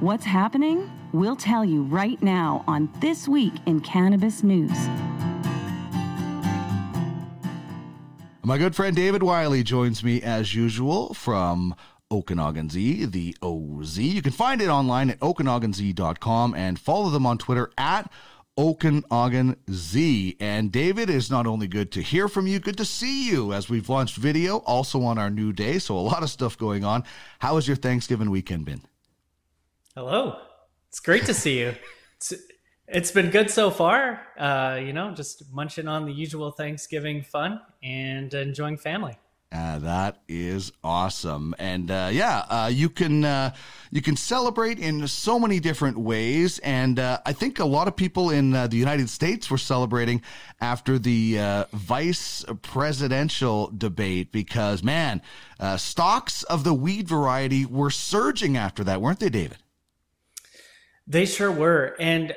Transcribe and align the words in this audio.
What's 0.00 0.24
happening? 0.24 0.90
We'll 1.12 1.36
tell 1.36 1.62
you 1.62 1.82
right 1.82 2.22
now 2.22 2.64
on 2.66 2.88
This 3.00 3.28
Week 3.28 3.52
in 3.66 3.82
Cannabis 3.82 4.42
News. 4.42 4.88
My 8.42 8.56
good 8.56 8.74
friend 8.74 8.96
David 8.96 9.22
Wylie 9.22 9.62
joins 9.62 10.02
me 10.02 10.22
as 10.22 10.54
usual 10.54 11.12
from 11.12 11.74
Okanagan 12.10 12.70
Z, 12.70 13.04
the 13.04 13.36
OZ. 13.42 13.98
You 13.98 14.22
can 14.22 14.32
find 14.32 14.62
it 14.62 14.70
online 14.70 15.10
at 15.10 15.20
OkanaganZ.com 15.20 16.54
and 16.54 16.78
follow 16.78 17.10
them 17.10 17.26
on 17.26 17.36
Twitter 17.36 17.70
at 17.76 18.10
Okanagan 18.56 19.56
Z. 19.70 20.34
And 20.40 20.72
David, 20.72 21.10
is 21.10 21.30
not 21.30 21.46
only 21.46 21.66
good 21.66 21.92
to 21.92 22.00
hear 22.00 22.26
from 22.26 22.46
you, 22.46 22.58
good 22.58 22.78
to 22.78 22.86
see 22.86 23.28
you 23.28 23.52
as 23.52 23.68
we've 23.68 23.90
launched 23.90 24.16
video 24.16 24.60
also 24.60 25.02
on 25.02 25.18
our 25.18 25.28
new 25.28 25.52
day. 25.52 25.78
So 25.78 25.94
a 25.94 26.00
lot 26.00 26.22
of 26.22 26.30
stuff 26.30 26.56
going 26.56 26.86
on. 26.86 27.04
How 27.40 27.56
has 27.56 27.68
your 27.68 27.76
Thanksgiving 27.76 28.30
weekend 28.30 28.64
been? 28.64 28.80
Hello. 29.96 30.36
It's 30.88 31.00
great 31.00 31.26
to 31.26 31.34
see 31.34 31.58
you. 31.58 31.74
It's, 32.16 32.32
it's 32.86 33.10
been 33.10 33.30
good 33.30 33.50
so 33.50 33.72
far. 33.72 34.20
Uh, 34.38 34.78
you 34.80 34.92
know, 34.92 35.12
just 35.12 35.52
munching 35.52 35.88
on 35.88 36.04
the 36.04 36.12
usual 36.12 36.52
Thanksgiving 36.52 37.22
fun 37.22 37.60
and 37.82 38.32
enjoying 38.32 38.76
family. 38.76 39.18
Uh, 39.52 39.80
that 39.80 40.22
is 40.28 40.70
awesome, 40.84 41.56
and 41.58 41.90
uh, 41.90 42.08
yeah, 42.12 42.44
uh, 42.48 42.70
you 42.72 42.88
can 42.88 43.24
uh, 43.24 43.52
you 43.90 44.00
can 44.00 44.14
celebrate 44.14 44.78
in 44.78 45.08
so 45.08 45.40
many 45.40 45.58
different 45.58 45.98
ways, 45.98 46.60
and 46.60 47.00
uh, 47.00 47.18
I 47.26 47.32
think 47.32 47.58
a 47.58 47.64
lot 47.64 47.88
of 47.88 47.96
people 47.96 48.30
in 48.30 48.54
uh, 48.54 48.68
the 48.68 48.76
United 48.76 49.10
States 49.10 49.50
were 49.50 49.58
celebrating 49.58 50.22
after 50.60 51.00
the 51.00 51.66
vice 51.72 52.44
presidential 52.62 53.72
debate 53.76 54.30
because 54.30 54.84
man, 54.84 55.20
stocks 55.78 56.44
of 56.44 56.62
the 56.62 56.74
weed 56.74 57.08
variety 57.08 57.66
were 57.66 57.90
surging 57.90 58.56
after 58.56 58.84
that, 58.84 59.00
weren't 59.00 59.18
they, 59.18 59.30
David? 59.30 59.58
They 61.10 61.26
sure 61.26 61.50
were, 61.50 61.96
and 61.98 62.36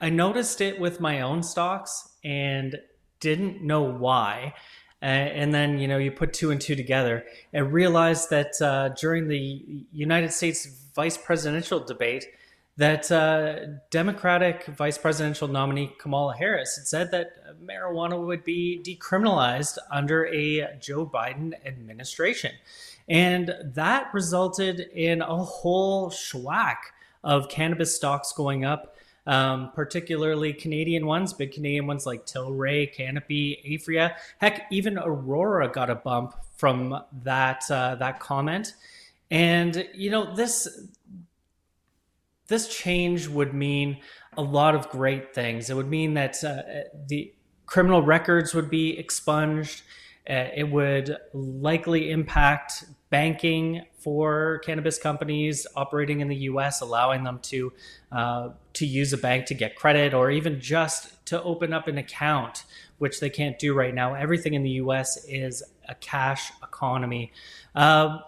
I 0.00 0.08
noticed 0.08 0.62
it 0.62 0.80
with 0.80 0.98
my 0.98 1.20
own 1.20 1.42
stocks 1.42 2.08
and 2.24 2.80
didn't 3.20 3.60
know 3.60 3.82
why. 3.82 4.54
And 5.02 5.52
then 5.52 5.78
you 5.78 5.88
know 5.88 5.98
you 5.98 6.10
put 6.10 6.32
two 6.32 6.50
and 6.50 6.58
two 6.58 6.74
together. 6.74 7.26
And 7.52 7.70
realized 7.70 8.30
that 8.30 8.52
uh, 8.62 8.90
during 8.98 9.28
the 9.28 9.84
United 9.92 10.32
States 10.32 10.88
vice 10.94 11.18
presidential 11.18 11.80
debate, 11.80 12.24
that 12.78 13.12
uh, 13.12 13.56
Democratic 13.90 14.64
vice 14.68 14.96
presidential 14.96 15.46
nominee 15.46 15.92
Kamala 16.00 16.34
Harris 16.34 16.76
had 16.76 16.86
said 16.86 17.10
that 17.10 17.32
marijuana 17.62 18.26
would 18.26 18.42
be 18.42 18.82
decriminalized 18.82 19.76
under 19.90 20.24
a 20.28 20.78
Joe 20.80 21.04
Biden 21.04 21.52
administration, 21.66 22.52
and 23.06 23.54
that 23.62 24.08
resulted 24.14 24.80
in 24.80 25.20
a 25.20 25.36
whole 25.36 26.08
schwack 26.08 26.76
of 27.24 27.48
cannabis 27.48 27.94
stocks 27.94 28.32
going 28.32 28.64
up 28.64 28.96
um, 29.26 29.70
particularly 29.74 30.52
Canadian 30.52 31.06
ones, 31.06 31.32
big 31.32 31.52
Canadian 31.52 31.86
ones 31.86 32.06
like 32.06 32.26
Tilray, 32.26 32.92
Canopy, 32.92 33.62
Aphria. 33.68 34.16
Heck, 34.38 34.66
even 34.70 34.98
Aurora 34.98 35.70
got 35.70 35.90
a 35.90 35.94
bump 35.94 36.34
from 36.56 37.00
that 37.22 37.62
uh, 37.70 37.94
that 37.96 38.20
comment. 38.20 38.74
And 39.30 39.88
you 39.94 40.10
know 40.10 40.34
this 40.34 40.86
this 42.48 42.68
change 42.68 43.28
would 43.28 43.54
mean 43.54 43.98
a 44.36 44.42
lot 44.42 44.74
of 44.74 44.88
great 44.90 45.34
things. 45.34 45.70
It 45.70 45.76
would 45.76 45.88
mean 45.88 46.14
that 46.14 46.42
uh, 46.42 46.62
the 47.06 47.32
criminal 47.66 48.02
records 48.02 48.54
would 48.54 48.68
be 48.68 48.98
expunged. 48.98 49.82
Uh, 50.28 50.48
it 50.54 50.68
would 50.70 51.16
likely 51.32 52.10
impact 52.10 52.84
banking 53.12 53.84
for 53.98 54.60
cannabis 54.64 54.98
companies 54.98 55.66
operating 55.76 56.20
in 56.20 56.28
the 56.28 56.36
U.S., 56.50 56.80
allowing 56.80 57.24
them 57.24 57.38
to 57.42 57.72
uh, 58.10 58.48
to 58.72 58.86
use 58.86 59.12
a 59.12 59.18
bank 59.18 59.44
to 59.46 59.54
get 59.54 59.76
credit 59.76 60.14
or 60.14 60.30
even 60.30 60.58
just 60.58 61.24
to 61.26 61.40
open 61.42 61.74
up 61.74 61.86
an 61.88 61.98
account, 61.98 62.64
which 62.98 63.20
they 63.20 63.28
can't 63.28 63.58
do 63.58 63.74
right 63.74 63.94
now. 63.94 64.14
Everything 64.14 64.54
in 64.54 64.62
the 64.62 64.70
U.S. 64.70 65.22
is 65.28 65.62
a 65.88 65.94
cash 65.96 66.50
economy. 66.62 67.32
Uh, 67.74 68.18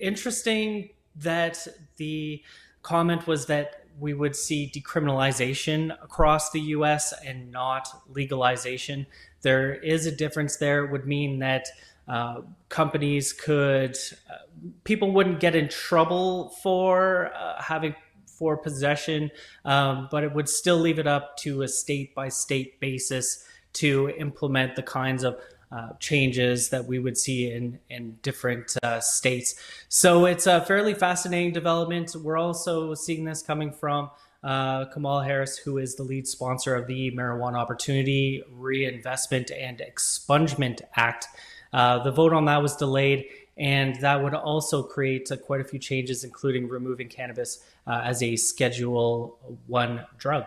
interesting 0.00 0.88
that 1.16 1.68
the 1.98 2.42
comment 2.82 3.26
was 3.26 3.44
that 3.46 3.84
we 3.98 4.14
would 4.14 4.34
see 4.34 4.72
decriminalization 4.74 5.92
across 6.02 6.50
the 6.50 6.60
US 6.60 7.12
and 7.24 7.52
not 7.52 7.88
legalization. 8.08 9.06
There 9.42 9.74
is 9.74 10.06
a 10.06 10.10
difference 10.10 10.56
there. 10.56 10.84
It 10.86 10.90
would 10.90 11.06
mean 11.06 11.40
that 11.40 11.68
uh, 12.08 12.40
companies 12.68 13.32
could, 13.32 13.96
uh, 14.28 14.34
people 14.84 15.12
wouldn't 15.12 15.40
get 15.40 15.54
in 15.54 15.68
trouble 15.68 16.50
for 16.62 17.32
uh, 17.34 17.60
having 17.62 17.94
for 18.26 18.56
possession, 18.56 19.30
um, 19.66 20.08
but 20.10 20.24
it 20.24 20.32
would 20.32 20.48
still 20.48 20.78
leave 20.78 20.98
it 20.98 21.06
up 21.06 21.36
to 21.36 21.62
a 21.62 21.68
state 21.68 22.14
by 22.14 22.28
state 22.28 22.80
basis 22.80 23.44
to 23.74 24.10
implement 24.18 24.76
the 24.76 24.82
kinds 24.82 25.24
of 25.24 25.38
uh, 25.72 25.90
changes 26.00 26.70
that 26.70 26.84
we 26.86 26.98
would 26.98 27.16
see 27.16 27.52
in 27.52 27.78
in 27.90 28.16
different 28.22 28.76
uh, 28.82 28.98
states. 28.98 29.54
So 29.88 30.24
it's 30.24 30.46
a 30.46 30.64
fairly 30.64 30.94
fascinating 30.94 31.52
development. 31.52 32.16
We're 32.16 32.38
also 32.38 32.94
seeing 32.94 33.24
this 33.24 33.42
coming 33.42 33.70
from 33.70 34.10
uh, 34.42 34.86
Kamala 34.86 35.24
Harris, 35.24 35.58
who 35.58 35.78
is 35.78 35.94
the 35.94 36.02
lead 36.02 36.26
sponsor 36.26 36.74
of 36.74 36.86
the 36.86 37.12
Marijuana 37.12 37.56
Opportunity 37.56 38.42
Reinvestment 38.50 39.50
and 39.50 39.78
Expungement 39.78 40.80
Act. 40.96 41.28
Uh, 41.72 42.02
the 42.02 42.10
vote 42.10 42.32
on 42.32 42.46
that 42.46 42.62
was 42.62 42.76
delayed, 42.76 43.26
and 43.56 43.96
that 44.00 44.22
would 44.22 44.34
also 44.34 44.82
create 44.82 45.30
uh, 45.30 45.36
quite 45.36 45.60
a 45.60 45.64
few 45.64 45.78
changes, 45.78 46.24
including 46.24 46.68
removing 46.68 47.08
cannabis 47.08 47.64
uh, 47.86 48.00
as 48.04 48.22
a 48.22 48.36
Schedule 48.36 49.38
One 49.66 50.04
drug, 50.18 50.44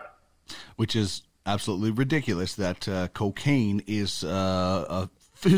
which 0.76 0.94
is 0.94 1.22
absolutely 1.46 1.90
ridiculous. 1.90 2.54
That 2.54 2.88
uh, 2.88 3.08
cocaine 3.08 3.82
is 3.86 4.24
uh, 4.24 5.06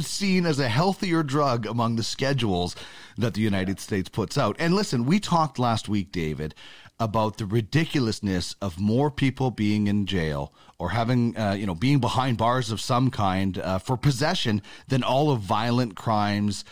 seen 0.06 0.46
as 0.46 0.58
a 0.58 0.68
healthier 0.68 1.22
drug 1.22 1.66
among 1.66 1.96
the 1.96 2.02
schedules 2.02 2.76
that 3.16 3.34
the 3.34 3.40
United 3.40 3.80
States 3.80 4.08
puts 4.08 4.36
out. 4.36 4.56
And 4.58 4.74
listen, 4.74 5.06
we 5.06 5.20
talked 5.20 5.58
last 5.58 5.88
week, 5.88 6.12
David, 6.12 6.54
about 6.98 7.36
the 7.36 7.46
ridiculousness 7.46 8.54
of 8.62 8.78
more 8.78 9.10
people 9.10 9.50
being 9.50 9.86
in 9.86 10.06
jail 10.06 10.52
or 10.78 10.90
having, 10.90 11.36
uh, 11.36 11.52
you 11.52 11.66
know, 11.66 11.74
being 11.74 11.98
behind 11.98 12.38
bars 12.38 12.70
of 12.70 12.80
some 12.80 13.10
kind 13.10 13.58
uh, 13.58 13.78
for 13.78 13.96
possession 13.96 14.62
than 14.88 15.02
all 15.02 15.30
of 15.30 15.40
violent 15.40 15.96
crimes 15.96 16.64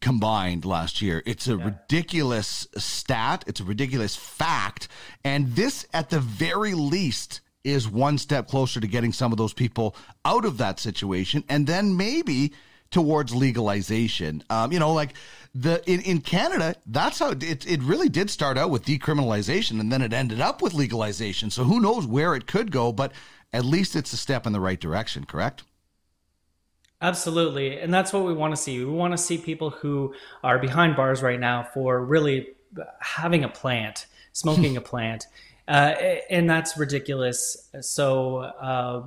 combined 0.00 0.64
last 0.64 1.02
year. 1.02 1.22
It's 1.26 1.48
a 1.48 1.56
yeah. 1.56 1.64
ridiculous 1.64 2.66
stat. 2.76 3.44
It's 3.46 3.60
a 3.60 3.64
ridiculous 3.64 4.16
fact. 4.16 4.88
And 5.24 5.54
this, 5.54 5.86
at 5.92 6.10
the 6.10 6.20
very 6.20 6.74
least, 6.74 7.40
is 7.64 7.88
one 7.88 8.18
step 8.18 8.48
closer 8.48 8.80
to 8.80 8.86
getting 8.86 9.12
some 9.12 9.32
of 9.32 9.38
those 9.38 9.52
people 9.52 9.96
out 10.24 10.44
of 10.44 10.58
that 10.58 10.80
situation 10.80 11.44
and 11.48 11.66
then 11.66 11.96
maybe 11.96 12.52
towards 12.90 13.34
legalization. 13.34 14.44
Um, 14.50 14.70
you 14.72 14.78
know, 14.78 14.92
like 14.92 15.14
the 15.54 15.82
in, 15.90 16.00
in 16.02 16.20
Canada, 16.20 16.76
that's 16.86 17.18
how 17.18 17.30
it, 17.30 17.66
it 17.66 17.82
really 17.82 18.08
did 18.08 18.30
start 18.30 18.58
out 18.58 18.70
with 18.70 18.84
decriminalization 18.84 19.80
and 19.80 19.90
then 19.90 20.02
it 20.02 20.12
ended 20.12 20.40
up 20.40 20.62
with 20.62 20.74
legalization. 20.74 21.50
So 21.50 21.64
who 21.64 21.80
knows 21.80 22.06
where 22.06 22.34
it 22.34 22.46
could 22.46 22.70
go, 22.70 22.92
but 22.92 23.12
at 23.52 23.64
least 23.64 23.96
it's 23.96 24.12
a 24.12 24.16
step 24.16 24.46
in 24.46 24.52
the 24.52 24.60
right 24.60 24.80
direction, 24.80 25.24
correct? 25.24 25.62
Absolutely. 27.00 27.80
And 27.80 27.92
that's 27.92 28.12
what 28.12 28.24
we 28.24 28.32
want 28.32 28.54
to 28.54 28.56
see. 28.60 28.78
We 28.78 28.90
want 28.90 29.12
to 29.12 29.18
see 29.18 29.36
people 29.36 29.70
who 29.70 30.14
are 30.44 30.58
behind 30.58 30.94
bars 30.94 31.20
right 31.20 31.40
now 31.40 31.64
for 31.74 32.02
really 32.02 32.50
having 33.00 33.42
a 33.42 33.48
plant, 33.48 34.06
smoking 34.32 34.76
a 34.78 34.80
plant. 34.80 35.26
Uh, 35.68 35.94
and 36.28 36.48
that's 36.50 36.76
ridiculous. 36.76 37.68
So, 37.80 38.38
uh, 38.38 39.02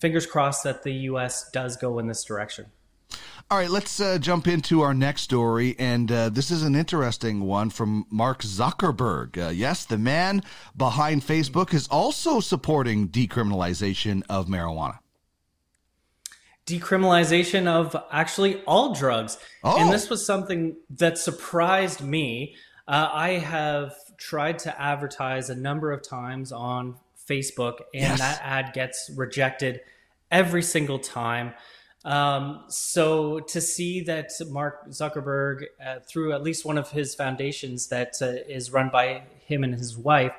fingers 0.00 0.26
crossed 0.26 0.64
that 0.64 0.82
the 0.82 0.92
U.S. 0.92 1.50
does 1.50 1.76
go 1.76 1.98
in 1.98 2.08
this 2.08 2.24
direction. 2.24 2.66
All 3.50 3.58
right, 3.58 3.70
let's 3.70 3.98
uh, 3.98 4.18
jump 4.18 4.46
into 4.46 4.82
our 4.82 4.94
next 4.94 5.22
story. 5.22 5.74
And 5.76 6.10
uh, 6.12 6.28
this 6.28 6.52
is 6.52 6.62
an 6.62 6.76
interesting 6.76 7.40
one 7.40 7.70
from 7.70 8.06
Mark 8.08 8.42
Zuckerberg. 8.42 9.36
Uh, 9.36 9.50
yes, 9.50 9.84
the 9.84 9.98
man 9.98 10.42
behind 10.76 11.22
Facebook 11.22 11.74
is 11.74 11.88
also 11.88 12.38
supporting 12.38 13.08
decriminalization 13.08 14.22
of 14.28 14.46
marijuana. 14.46 14.98
Decriminalization 16.64 17.66
of 17.66 17.96
actually 18.12 18.62
all 18.68 18.94
drugs. 18.94 19.36
Oh. 19.64 19.80
And 19.80 19.92
this 19.92 20.08
was 20.08 20.24
something 20.24 20.76
that 20.90 21.18
surprised 21.18 22.02
me. 22.02 22.54
Uh, 22.86 23.08
I 23.12 23.30
have 23.30 23.94
tried 24.20 24.58
to 24.60 24.80
advertise 24.80 25.50
a 25.50 25.54
number 25.56 25.90
of 25.90 26.02
times 26.02 26.52
on 26.52 26.94
Facebook, 27.28 27.80
and 27.94 28.18
yes. 28.18 28.18
that 28.18 28.40
ad 28.44 28.72
gets 28.72 29.10
rejected 29.16 29.80
every 30.30 30.62
single 30.62 30.98
time. 30.98 31.54
Um, 32.04 32.64
so 32.68 33.40
to 33.40 33.60
see 33.60 34.02
that 34.02 34.30
Mark 34.48 34.88
Zuckerberg, 34.88 35.64
uh, 35.84 36.00
through 36.00 36.32
at 36.32 36.42
least 36.42 36.64
one 36.64 36.78
of 36.78 36.90
his 36.90 37.14
foundations 37.14 37.88
that 37.88 38.14
uh, 38.22 38.26
is 38.48 38.72
run 38.72 38.90
by 38.90 39.22
him 39.46 39.64
and 39.64 39.74
his 39.74 39.96
wife, 39.96 40.32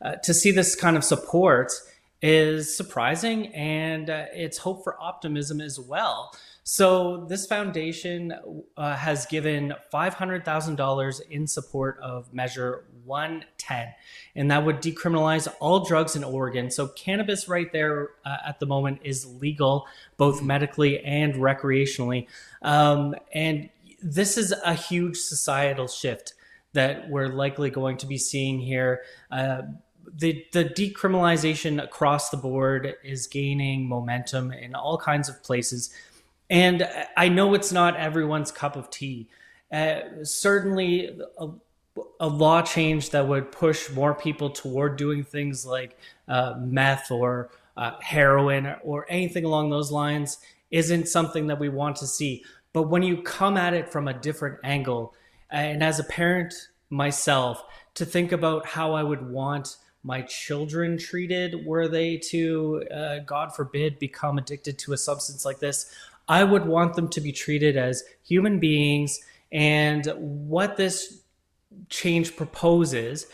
uh, 0.00 0.16
to 0.16 0.34
see 0.34 0.50
this 0.50 0.74
kind 0.74 0.96
of 0.96 1.04
support 1.04 1.72
is 2.20 2.76
surprising 2.76 3.48
and 3.48 4.10
uh, 4.10 4.26
it's 4.32 4.58
hope 4.58 4.84
for 4.84 5.00
optimism 5.00 5.60
as 5.60 5.78
well. 5.78 6.32
So 6.70 7.24
this 7.30 7.46
foundation 7.46 8.34
uh, 8.76 8.94
has 8.94 9.24
given 9.24 9.72
$500,000 9.90 11.20
in 11.30 11.46
support 11.46 11.98
of 12.02 12.34
Measure 12.34 12.84
110, 13.06 13.94
and 14.36 14.50
that 14.50 14.66
would 14.66 14.82
decriminalize 14.82 15.48
all 15.60 15.86
drugs 15.86 16.14
in 16.14 16.22
Oregon. 16.22 16.70
So 16.70 16.88
cannabis 16.88 17.48
right 17.48 17.72
there 17.72 18.10
uh, 18.26 18.36
at 18.46 18.60
the 18.60 18.66
moment 18.66 19.00
is 19.02 19.24
legal, 19.40 19.86
both 20.18 20.42
medically 20.42 21.02
and 21.02 21.36
recreationally. 21.36 22.26
Um, 22.60 23.14
and 23.32 23.70
this 24.02 24.36
is 24.36 24.52
a 24.62 24.74
huge 24.74 25.16
societal 25.16 25.88
shift 25.88 26.34
that 26.74 27.08
we're 27.08 27.28
likely 27.28 27.70
going 27.70 27.96
to 27.96 28.06
be 28.06 28.18
seeing 28.18 28.60
here. 28.60 29.04
Uh, 29.30 29.62
the, 30.18 30.44
the 30.52 30.64
decriminalization 30.64 31.82
across 31.82 32.30
the 32.30 32.36
board 32.36 32.94
is 33.02 33.26
gaining 33.26 33.88
momentum 33.88 34.52
in 34.52 34.74
all 34.74 34.98
kinds 34.98 35.28
of 35.28 35.42
places. 35.42 35.90
And 36.50 36.88
I 37.16 37.28
know 37.28 37.54
it's 37.54 37.72
not 37.72 37.96
everyone's 37.96 38.50
cup 38.50 38.76
of 38.76 38.90
tea. 38.90 39.28
Uh, 39.72 40.00
certainly, 40.22 41.18
a, 41.38 41.48
a, 42.20 42.28
law 42.28 42.62
change 42.62 43.10
that 43.10 43.28
would 43.28 43.52
push 43.52 43.90
more 43.90 44.14
people 44.14 44.48
toward 44.48 44.96
doing 44.96 45.22
things 45.22 45.66
like 45.66 45.98
uh, 46.26 46.54
meth 46.58 47.10
or 47.10 47.50
uh, 47.76 47.92
heroin 48.00 48.74
or 48.82 49.04
anything 49.10 49.44
along 49.44 49.68
those 49.68 49.90
lines 49.90 50.38
isn't 50.70 51.06
something 51.06 51.46
that 51.48 51.58
we 51.58 51.68
want 51.68 51.96
to 51.96 52.06
see. 52.06 52.42
But 52.72 52.84
when 52.84 53.02
you 53.02 53.22
come 53.22 53.56
at 53.56 53.74
it 53.74 53.90
from 53.90 54.08
a 54.08 54.14
different 54.14 54.58
angle, 54.64 55.14
and 55.50 55.82
as 55.82 55.98
a 55.98 56.04
parent 56.04 56.54
myself, 56.90 57.62
to 57.94 58.04
think 58.04 58.32
about 58.32 58.66
how 58.66 58.92
I 58.94 59.02
would 59.02 59.28
want 59.30 59.76
my 60.02 60.22
children 60.22 60.96
treated 60.96 61.66
were 61.66 61.88
they 61.88 62.16
to, 62.16 62.84
uh, 62.94 63.18
God 63.20 63.54
forbid, 63.54 63.98
become 63.98 64.38
addicted 64.38 64.78
to 64.80 64.92
a 64.92 64.96
substance 64.96 65.44
like 65.44 65.58
this, 65.58 65.92
I 66.28 66.44
would 66.44 66.66
want 66.66 66.94
them 66.94 67.08
to 67.08 67.20
be 67.20 67.32
treated 67.32 67.76
as 67.76 68.04
human 68.22 68.58
beings. 68.58 69.20
And 69.50 70.06
what 70.16 70.76
this 70.76 71.22
change 71.88 72.36
proposes 72.36 73.26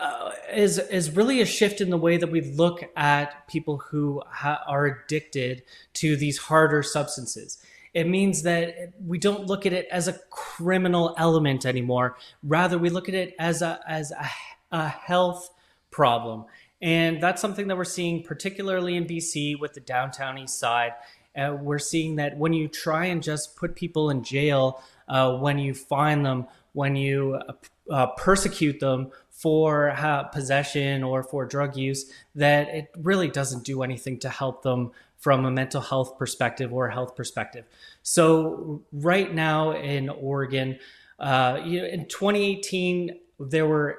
uh, 0.00 0.32
is 0.52 0.78
is 0.78 1.14
really 1.14 1.40
a 1.40 1.46
shift 1.46 1.80
in 1.80 1.90
the 1.90 1.96
way 1.96 2.16
that 2.16 2.30
we 2.30 2.40
look 2.40 2.82
at 2.96 3.46
people 3.46 3.78
who 3.78 4.22
ha- 4.26 4.62
are 4.66 4.86
addicted 4.86 5.62
to 5.94 6.16
these 6.16 6.38
harder 6.38 6.82
substances. 6.82 7.58
It 7.94 8.08
means 8.08 8.42
that 8.42 8.94
we 9.04 9.18
don't 9.18 9.46
look 9.46 9.66
at 9.66 9.72
it 9.72 9.86
as 9.90 10.08
a 10.08 10.14
criminal 10.30 11.14
element 11.18 11.66
anymore. 11.66 12.16
Rather, 12.42 12.78
we 12.78 12.88
look 12.88 13.08
at 13.08 13.14
it 13.14 13.34
as 13.38 13.62
a 13.62 13.80
as 13.86 14.10
a, 14.12 14.28
a 14.72 14.88
health 14.88 15.50
problem, 15.90 16.46
and 16.80 17.22
that's 17.22 17.40
something 17.40 17.68
that 17.68 17.76
we're 17.76 17.84
seeing 17.84 18.22
particularly 18.22 18.96
in 18.96 19.04
BC 19.04 19.60
with 19.60 19.74
the 19.74 19.80
downtown 19.80 20.38
east 20.38 20.58
side 20.58 20.92
uh, 21.36 21.56
we're 21.60 21.78
seeing 21.78 22.16
that 22.16 22.36
when 22.36 22.52
you 22.52 22.68
try 22.68 23.06
and 23.06 23.22
just 23.22 23.56
put 23.56 23.74
people 23.74 24.10
in 24.10 24.22
jail, 24.22 24.82
uh, 25.08 25.36
when 25.36 25.58
you 25.58 25.74
find 25.74 26.24
them, 26.24 26.46
when 26.72 26.96
you 26.96 27.34
uh, 27.34 27.52
uh 27.90 28.06
persecute 28.16 28.80
them 28.80 29.10
for 29.30 29.94
possession 30.32 31.02
or 31.02 31.22
for 31.22 31.44
drug 31.44 31.76
use, 31.76 32.10
that 32.34 32.68
it 32.68 32.90
really 32.98 33.28
doesn't 33.28 33.64
do 33.64 33.82
anything 33.82 34.18
to 34.18 34.28
help 34.28 34.62
them 34.62 34.92
from 35.22 35.44
a 35.44 35.50
mental 35.50 35.80
health 35.80 36.18
perspective 36.18 36.72
or 36.72 36.88
a 36.88 36.92
health 36.92 37.14
perspective. 37.14 37.64
So, 38.02 38.82
right 38.92 39.32
now 39.32 39.70
in 39.70 40.08
Oregon, 40.08 40.80
uh, 41.20 41.60
you 41.64 41.80
know, 41.80 41.86
in 41.86 42.08
2018, 42.08 43.18
there 43.38 43.66
were 43.66 43.98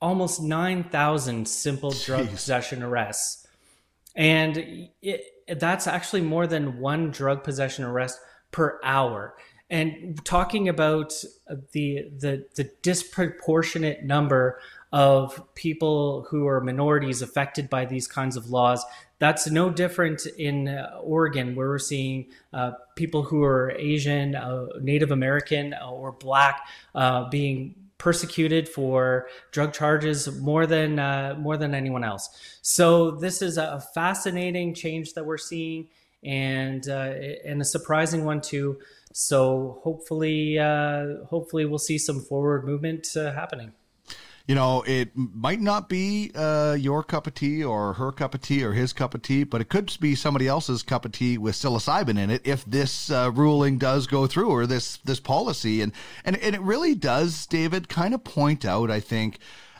almost 0.00 0.40
9,000 0.40 1.46
simple 1.48 1.90
drug 1.90 2.26
Jeez. 2.26 2.30
possession 2.30 2.82
arrests. 2.84 3.48
And 4.16 4.88
it, 5.02 5.24
that's 5.58 5.86
actually 5.86 6.22
more 6.22 6.46
than 6.46 6.78
one 6.80 7.10
drug 7.10 7.44
possession 7.44 7.84
arrest 7.84 8.18
per 8.50 8.80
hour. 8.82 9.34
And 9.68 10.20
talking 10.24 10.68
about 10.68 11.12
the 11.72 12.10
the, 12.18 12.46
the 12.56 12.70
disproportionate 12.82 14.04
number 14.04 14.58
of 14.92 15.40
people 15.54 16.26
who 16.30 16.46
are 16.48 16.60
minorities 16.60 17.22
affected 17.22 17.70
by 17.70 17.84
these 17.84 18.08
kinds 18.08 18.36
of 18.36 18.50
laws. 18.50 18.84
That's 19.20 19.48
no 19.50 19.70
different 19.70 20.26
in 20.38 20.68
uh, 20.68 20.98
Oregon, 21.02 21.54
where 21.54 21.68
we're 21.68 21.78
seeing 21.78 22.26
uh, 22.52 22.72
people 22.96 23.22
who 23.22 23.44
are 23.44 23.70
Asian, 23.72 24.34
uh, 24.34 24.66
Native 24.80 25.10
American, 25.10 25.74
uh, 25.74 25.90
or 25.90 26.12
Black 26.12 26.66
uh, 26.94 27.28
being 27.28 27.74
persecuted 28.00 28.68
for 28.68 29.28
drug 29.52 29.72
charges 29.72 30.40
more 30.40 30.66
than 30.66 30.98
uh, 30.98 31.36
more 31.38 31.56
than 31.56 31.74
anyone 31.74 32.02
else. 32.02 32.30
So 32.62 33.12
this 33.12 33.42
is 33.42 33.58
a 33.58 33.80
fascinating 33.94 34.74
change 34.74 35.14
that 35.14 35.24
we're 35.24 35.38
seeing, 35.38 35.86
and 36.24 36.88
uh, 36.88 37.14
and 37.44 37.60
a 37.60 37.64
surprising 37.64 38.24
one 38.24 38.40
too. 38.40 38.78
So 39.12 39.80
hopefully, 39.84 40.58
uh, 40.58 41.24
hopefully 41.26 41.64
we'll 41.66 41.78
see 41.78 41.98
some 41.98 42.20
forward 42.20 42.64
movement 42.64 43.16
uh, 43.16 43.32
happening 43.32 43.72
you 44.50 44.56
know, 44.56 44.82
it 44.84 45.10
might 45.14 45.60
not 45.60 45.88
be 45.88 46.32
uh, 46.34 46.76
your 46.76 47.04
cup 47.04 47.28
of 47.28 47.34
tea 47.36 47.62
or 47.62 47.92
her 47.92 48.10
cup 48.10 48.34
of 48.34 48.40
tea 48.40 48.64
or 48.64 48.72
his 48.72 48.92
cup 48.92 49.14
of 49.14 49.22
tea, 49.22 49.44
but 49.44 49.60
it 49.60 49.68
could 49.68 49.96
be 50.00 50.16
somebody 50.16 50.48
else's 50.48 50.82
cup 50.82 51.04
of 51.04 51.12
tea 51.12 51.38
with 51.38 51.54
psilocybin 51.54 52.18
in 52.18 52.30
it 52.30 52.44
if 52.44 52.64
this 52.64 53.12
uh, 53.12 53.30
ruling 53.32 53.78
does 53.78 54.08
go 54.08 54.26
through 54.26 54.50
or 54.50 54.66
this 54.66 54.96
this 55.04 55.20
policy. 55.20 55.82
And 55.82 55.92
and 56.24 56.36
and 56.38 56.56
it 56.56 56.60
really 56.62 56.96
does, 56.96 57.46
David, 57.46 57.88
kind 57.88 58.12
of 58.12 58.24
point 58.24 58.64
out, 58.64 58.90
I 58.90 58.98
think, 58.98 59.38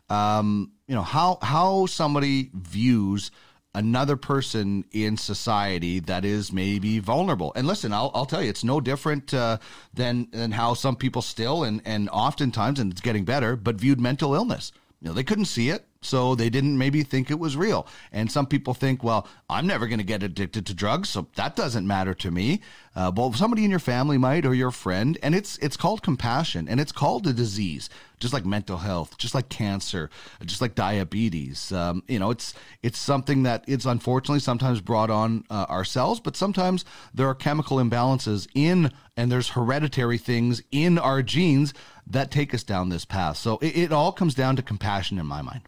um, 0.08 0.70
you 0.86 0.94
know, 0.94 1.02
how 1.02 1.38
how 1.42 1.86
somebody 1.86 2.52
views 2.54 3.32
another 3.74 4.16
person 4.16 4.84
in 4.90 5.16
society 5.16 6.00
that 6.00 6.24
is 6.24 6.52
maybe 6.52 6.98
vulnerable. 6.98 7.52
And 7.54 7.66
listen, 7.66 7.92
I'll, 7.92 8.10
I'll 8.14 8.26
tell 8.26 8.42
you, 8.42 8.50
it's 8.50 8.64
no 8.64 8.80
different 8.80 9.32
uh, 9.32 9.58
than 9.94 10.28
than 10.32 10.52
how 10.52 10.74
some 10.74 10.96
people 10.96 11.22
still 11.22 11.64
and 11.64 11.80
and 11.84 12.08
oftentimes, 12.10 12.80
and 12.80 12.90
it's 12.90 13.00
getting 13.00 13.24
better, 13.24 13.56
but 13.56 13.76
viewed 13.76 14.00
mental 14.00 14.34
illness. 14.34 14.72
You 15.00 15.08
know, 15.08 15.14
they 15.14 15.24
couldn't 15.24 15.46
see 15.46 15.70
it, 15.70 15.86
so 16.02 16.34
they 16.34 16.48
didn't 16.48 16.78
maybe 16.78 17.02
think 17.02 17.30
it 17.30 17.38
was 17.38 17.56
real. 17.56 17.86
And 18.10 18.32
some 18.32 18.46
people 18.46 18.72
think, 18.72 19.04
well, 19.04 19.28
I'm 19.50 19.66
never 19.66 19.86
going 19.86 19.98
to 19.98 20.04
get 20.04 20.22
addicted 20.22 20.64
to 20.66 20.74
drugs, 20.74 21.10
so 21.10 21.26
that 21.36 21.56
doesn't 21.56 21.86
matter 21.86 22.14
to 22.14 22.30
me. 22.30 22.62
Uh, 22.96 23.12
well, 23.14 23.32
somebody 23.34 23.64
in 23.64 23.70
your 23.70 23.80
family 23.80 24.16
might, 24.16 24.46
or 24.46 24.54
your 24.54 24.70
friend, 24.70 25.18
and 25.22 25.34
it's 25.34 25.58
it's 25.58 25.76
called 25.76 26.02
compassion, 26.02 26.68
and 26.68 26.80
it's 26.80 26.90
called 26.90 27.26
a 27.26 27.34
disease, 27.34 27.90
just 28.18 28.32
like 28.32 28.46
mental 28.46 28.78
health, 28.78 29.18
just 29.18 29.34
like 29.34 29.50
cancer, 29.50 30.08
just 30.44 30.62
like 30.62 30.74
diabetes. 30.74 31.70
Um, 31.70 32.02
you 32.08 32.18
know, 32.18 32.30
it's 32.30 32.54
it's 32.82 32.98
something 32.98 33.42
that 33.42 33.64
it's 33.68 33.84
unfortunately 33.84 34.40
sometimes 34.40 34.80
brought 34.80 35.10
on 35.10 35.44
uh, 35.50 35.66
ourselves, 35.68 36.18
but 36.18 36.34
sometimes 36.34 36.84
there 37.12 37.28
are 37.28 37.34
chemical 37.34 37.76
imbalances 37.76 38.48
in, 38.54 38.90
and 39.18 39.30
there's 39.30 39.50
hereditary 39.50 40.18
things 40.18 40.62
in 40.72 40.98
our 40.98 41.22
genes 41.22 41.74
that 42.06 42.30
take 42.30 42.54
us 42.54 42.64
down 42.64 42.88
this 42.88 43.04
path. 43.04 43.36
So 43.36 43.58
it, 43.58 43.76
it 43.76 43.92
all 43.92 44.12
comes 44.12 44.34
down 44.34 44.56
to 44.56 44.62
compassion 44.62 45.18
in 45.18 45.26
my 45.26 45.42
mind. 45.42 45.60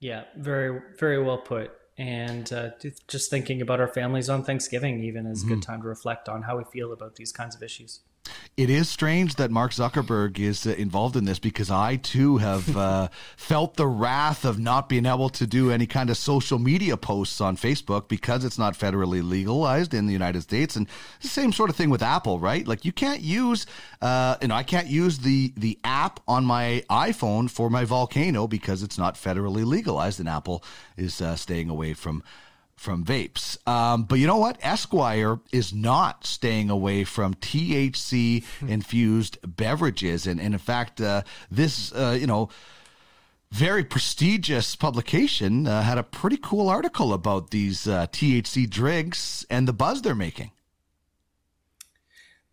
Yeah, 0.00 0.24
very 0.36 0.80
very 0.98 1.22
well 1.22 1.38
put 1.38 1.72
and 2.00 2.50
uh, 2.54 2.70
just 3.08 3.28
thinking 3.28 3.60
about 3.60 3.78
our 3.78 3.86
families 3.86 4.30
on 4.30 4.42
Thanksgiving 4.42 5.04
even 5.04 5.26
is 5.26 5.40
mm-hmm. 5.40 5.48
a 5.52 5.54
good 5.54 5.62
mm-hmm. 5.62 5.72
time 5.72 5.82
to 5.82 5.88
reflect 5.88 6.30
on 6.30 6.42
how 6.42 6.56
we 6.56 6.64
feel 6.64 6.92
about 6.94 7.16
these 7.16 7.30
kinds 7.30 7.54
of 7.54 7.62
issues. 7.62 8.00
It 8.56 8.68
is 8.68 8.90
strange 8.90 9.36
that 9.36 9.50
Mark 9.50 9.72
Zuckerberg 9.72 10.38
is 10.38 10.66
uh, 10.66 10.70
involved 10.70 11.16
in 11.16 11.24
this 11.24 11.38
because 11.38 11.70
I 11.70 11.96
too 11.96 12.36
have 12.38 12.76
uh, 12.76 13.08
felt 13.36 13.76
the 13.76 13.86
wrath 13.86 14.44
of 14.44 14.58
not 14.58 14.88
being 14.88 15.06
able 15.06 15.30
to 15.30 15.46
do 15.46 15.70
any 15.70 15.86
kind 15.86 16.10
of 16.10 16.18
social 16.18 16.58
media 16.58 16.96
posts 16.96 17.40
on 17.40 17.56
Facebook 17.56 18.08
because 18.08 18.44
it's 18.44 18.58
not 18.58 18.74
federally 18.74 19.26
legalized 19.26 19.94
in 19.94 20.06
the 20.06 20.12
United 20.12 20.42
States. 20.42 20.76
And 20.76 20.86
the 21.22 21.28
same 21.28 21.52
sort 21.52 21.70
of 21.70 21.76
thing 21.76 21.88
with 21.88 22.02
Apple, 22.02 22.38
right? 22.38 22.66
Like 22.66 22.84
you 22.84 22.92
can't 22.92 23.22
use, 23.22 23.64
uh, 24.02 24.36
you 24.42 24.48
know, 24.48 24.54
I 24.54 24.62
can't 24.62 24.88
use 24.88 25.18
the 25.20 25.54
the 25.56 25.78
app 25.82 26.20
on 26.28 26.44
my 26.44 26.84
iPhone 26.90 27.48
for 27.50 27.70
my 27.70 27.84
volcano 27.84 28.46
because 28.46 28.82
it's 28.82 28.98
not 28.98 29.14
federally 29.14 29.64
legalized, 29.64 30.20
and 30.20 30.28
Apple 30.28 30.62
is 30.96 31.22
uh, 31.22 31.34
staying 31.36 31.70
away 31.70 31.94
from 31.94 32.22
from 32.80 33.04
vapes. 33.04 33.58
Um, 33.68 34.04
but 34.04 34.18
you 34.18 34.26
know 34.26 34.38
what? 34.38 34.56
Esquire 34.62 35.38
is 35.52 35.74
not 35.74 36.24
staying 36.24 36.70
away 36.70 37.04
from 37.04 37.34
THC 37.34 38.42
infused 38.66 39.36
beverages. 39.44 40.26
And, 40.26 40.40
and, 40.40 40.54
in 40.54 40.58
fact, 40.58 40.98
uh, 40.98 41.20
this, 41.50 41.92
uh, 41.92 42.16
you 42.18 42.26
know, 42.26 42.48
very 43.52 43.84
prestigious 43.84 44.76
publication 44.76 45.66
uh, 45.66 45.82
had 45.82 45.98
a 45.98 46.02
pretty 46.02 46.38
cool 46.38 46.70
article 46.70 47.12
about 47.12 47.50
these 47.50 47.86
uh, 47.86 48.06
THC 48.06 48.68
drinks 48.68 49.44
and 49.50 49.68
the 49.68 49.74
buzz 49.74 50.00
they're 50.00 50.14
making. 50.14 50.50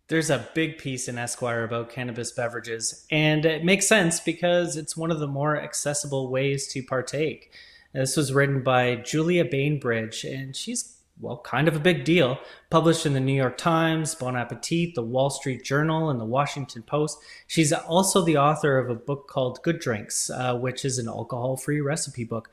There's 0.08 0.28
a 0.28 0.46
big 0.54 0.76
piece 0.76 1.08
in 1.08 1.16
Esquire 1.16 1.64
about 1.64 1.88
cannabis 1.88 2.32
beverages, 2.32 3.06
and 3.10 3.46
it 3.46 3.64
makes 3.64 3.86
sense 3.86 4.20
because 4.20 4.76
it's 4.76 4.94
one 4.94 5.10
of 5.10 5.20
the 5.20 5.26
more 5.26 5.58
accessible 5.58 6.30
ways 6.30 6.68
to 6.68 6.82
partake. 6.82 7.50
This 7.92 8.16
was 8.16 8.32
written 8.32 8.62
by 8.62 8.96
Julia 8.96 9.44
Bainbridge, 9.44 10.24
and 10.24 10.54
she's 10.54 10.98
well, 11.20 11.38
kind 11.38 11.66
of 11.66 11.74
a 11.74 11.80
big 11.80 12.04
deal. 12.04 12.38
Published 12.70 13.06
in 13.06 13.12
the 13.12 13.20
New 13.20 13.32
York 13.34 13.58
Times, 13.58 14.14
Bon 14.14 14.36
Appetit, 14.36 14.94
the 14.94 15.02
Wall 15.02 15.30
Street 15.30 15.64
Journal, 15.64 16.10
and 16.10 16.20
the 16.20 16.24
Washington 16.24 16.82
Post. 16.82 17.18
She's 17.46 17.72
also 17.72 18.24
the 18.24 18.36
author 18.36 18.78
of 18.78 18.88
a 18.88 18.94
book 18.94 19.26
called 19.26 19.62
Good 19.62 19.80
Drinks, 19.80 20.30
uh, 20.30 20.56
which 20.56 20.84
is 20.84 20.98
an 20.98 21.08
alcohol 21.08 21.56
free 21.56 21.80
recipe 21.80 22.24
book. 22.24 22.50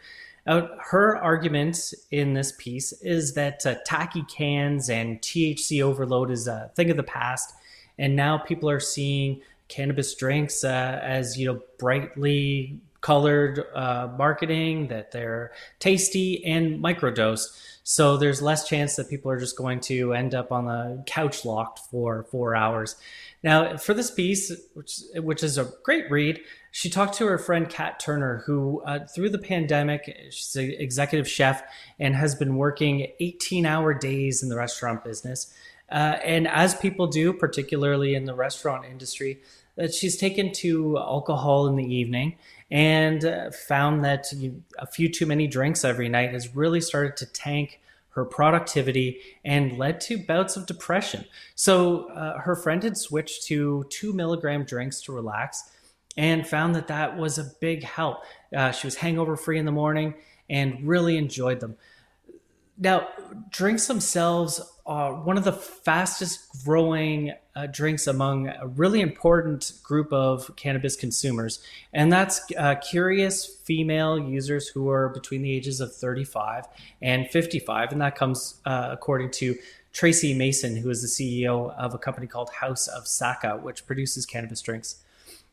Uh, 0.47 0.67
her 0.79 1.17
argument 1.17 1.93
in 2.11 2.33
this 2.33 2.53
piece 2.57 2.93
is 3.01 3.33
that 3.33 3.65
uh, 3.65 3.75
tacky 3.85 4.23
cans 4.23 4.89
and 4.89 5.19
THC 5.21 5.81
overload 5.81 6.29
is 6.29 6.47
a 6.47 6.71
thing 6.75 6.91
of 6.91 6.97
the 6.97 7.03
past, 7.03 7.53
and 7.97 8.15
now 8.15 8.37
people 8.37 8.69
are 8.69 8.79
seeing 8.79 9.41
cannabis 9.67 10.13
drinks 10.13 10.63
uh, 10.63 10.99
as 11.01 11.37
you 11.39 11.47
know 11.47 11.59
brightly 11.79 12.79
colored 13.05 13.63
uh, 13.75 14.09
marketing 14.17 14.87
that 14.87 15.11
they're 15.11 15.51
tasty 15.77 16.43
and 16.43 16.83
microdosed. 16.83 17.55
So 17.83 18.17
there's 18.17 18.41
less 18.41 18.67
chance 18.67 18.95
that 18.95 19.11
people 19.11 19.29
are 19.29 19.39
just 19.39 19.55
going 19.55 19.79
to 19.81 20.13
end 20.13 20.33
up 20.33 20.51
on 20.51 20.65
the 20.65 21.03
couch 21.05 21.45
locked 21.45 21.81
for 21.91 22.23
four 22.31 22.55
hours. 22.55 22.95
Now 23.43 23.77
for 23.77 23.93
this 23.93 24.09
piece 24.09 24.51
which, 24.73 25.01
which 25.17 25.43
is 25.43 25.59
a 25.59 25.71
great 25.83 26.09
read 26.09 26.41
she 26.71 26.89
talked 26.89 27.13
to 27.13 27.27
her 27.27 27.37
friend 27.37 27.69
kat 27.69 27.99
turner 27.99 28.41
who 28.47 28.81
uh, 28.81 29.05
through 29.05 29.29
the 29.29 29.37
pandemic 29.37 30.01
she's 30.31 30.55
an 30.55 30.73
executive 30.79 31.29
chef 31.29 31.61
and 31.99 32.15
has 32.15 32.33
been 32.33 32.55
working 32.55 33.07
18 33.19 33.67
hour 33.67 33.93
days 33.93 34.41
in 34.41 34.49
the 34.49 34.57
restaurant 34.57 35.03
business 35.03 35.53
uh, 35.91 36.17
and 36.23 36.47
as 36.47 36.75
people 36.75 37.07
do, 37.07 37.33
particularly 37.33 38.15
in 38.15 38.25
the 38.25 38.33
restaurant 38.33 38.85
industry, 38.85 39.41
that 39.75 39.93
she's 39.93 40.17
taken 40.17 40.51
to 40.53 40.97
alcohol 40.97 41.67
in 41.67 41.75
the 41.75 41.83
evening 41.83 42.37
and 42.71 43.25
uh, 43.25 43.51
found 43.51 44.03
that 44.03 44.31
you, 44.33 44.63
a 44.79 44.87
few 44.87 45.09
too 45.09 45.25
many 45.25 45.47
drinks 45.47 45.85
every 45.85 46.09
night 46.09 46.31
has 46.31 46.55
really 46.55 46.81
started 46.81 47.15
to 47.17 47.25
tank 47.25 47.79
her 48.09 48.25
productivity 48.25 49.19
and 49.43 49.77
led 49.77 49.99
to 49.99 50.17
bouts 50.17 50.55
of 50.55 50.65
depression. 50.65 51.25
So 51.53 52.09
uh, 52.11 52.39
her 52.39 52.55
friend 52.55 52.81
had 52.81 52.97
switched 52.97 53.43
to 53.47 53.85
two 53.89 54.13
milligram 54.13 54.63
drinks 54.63 55.01
to 55.01 55.11
relax 55.11 55.69
and 56.15 56.47
found 56.47 56.75
that 56.75 56.87
that 56.87 57.17
was 57.17 57.37
a 57.37 57.51
big 57.59 57.83
help. 57.83 58.23
Uh, 58.55 58.71
she 58.71 58.87
was 58.87 58.95
hangover 58.95 59.35
free 59.35 59.59
in 59.59 59.65
the 59.65 59.71
morning 59.71 60.13
and 60.49 60.87
really 60.87 61.17
enjoyed 61.17 61.59
them. 61.59 61.75
Now, 62.77 63.07
drinks 63.49 63.87
themselves 63.87 64.61
are 64.85 65.15
one 65.15 65.37
of 65.37 65.45
the 65.45 65.53
fastest 65.53 66.63
growing 66.65 67.33
uh, 67.55 67.67
drinks 67.67 68.05
among 68.05 68.49
a 68.49 68.67
really 68.67 68.99
important 68.99 69.71
group 69.81 70.11
of 70.11 70.53
cannabis 70.57 70.97
consumers, 70.97 71.63
and 71.93 72.11
that's 72.11 72.41
uh, 72.57 72.75
curious 72.75 73.45
female 73.63 74.19
users 74.19 74.67
who 74.67 74.89
are 74.89 75.07
between 75.09 75.41
the 75.41 75.51
ages 75.51 75.79
of 75.79 75.95
35 75.95 76.65
and 77.01 77.29
55. 77.29 77.93
And 77.93 78.01
that 78.01 78.15
comes 78.15 78.59
uh, 78.65 78.89
according 78.91 79.31
to 79.31 79.55
Tracy 79.93 80.33
Mason, 80.33 80.75
who 80.75 80.89
is 80.89 81.01
the 81.01 81.07
CEO 81.07 81.73
of 81.77 81.93
a 81.93 81.97
company 81.97 82.27
called 82.27 82.49
House 82.49 82.87
of 82.89 83.07
Saka, 83.07 83.55
which 83.55 83.87
produces 83.87 84.25
cannabis 84.25 84.61
drinks. 84.61 84.97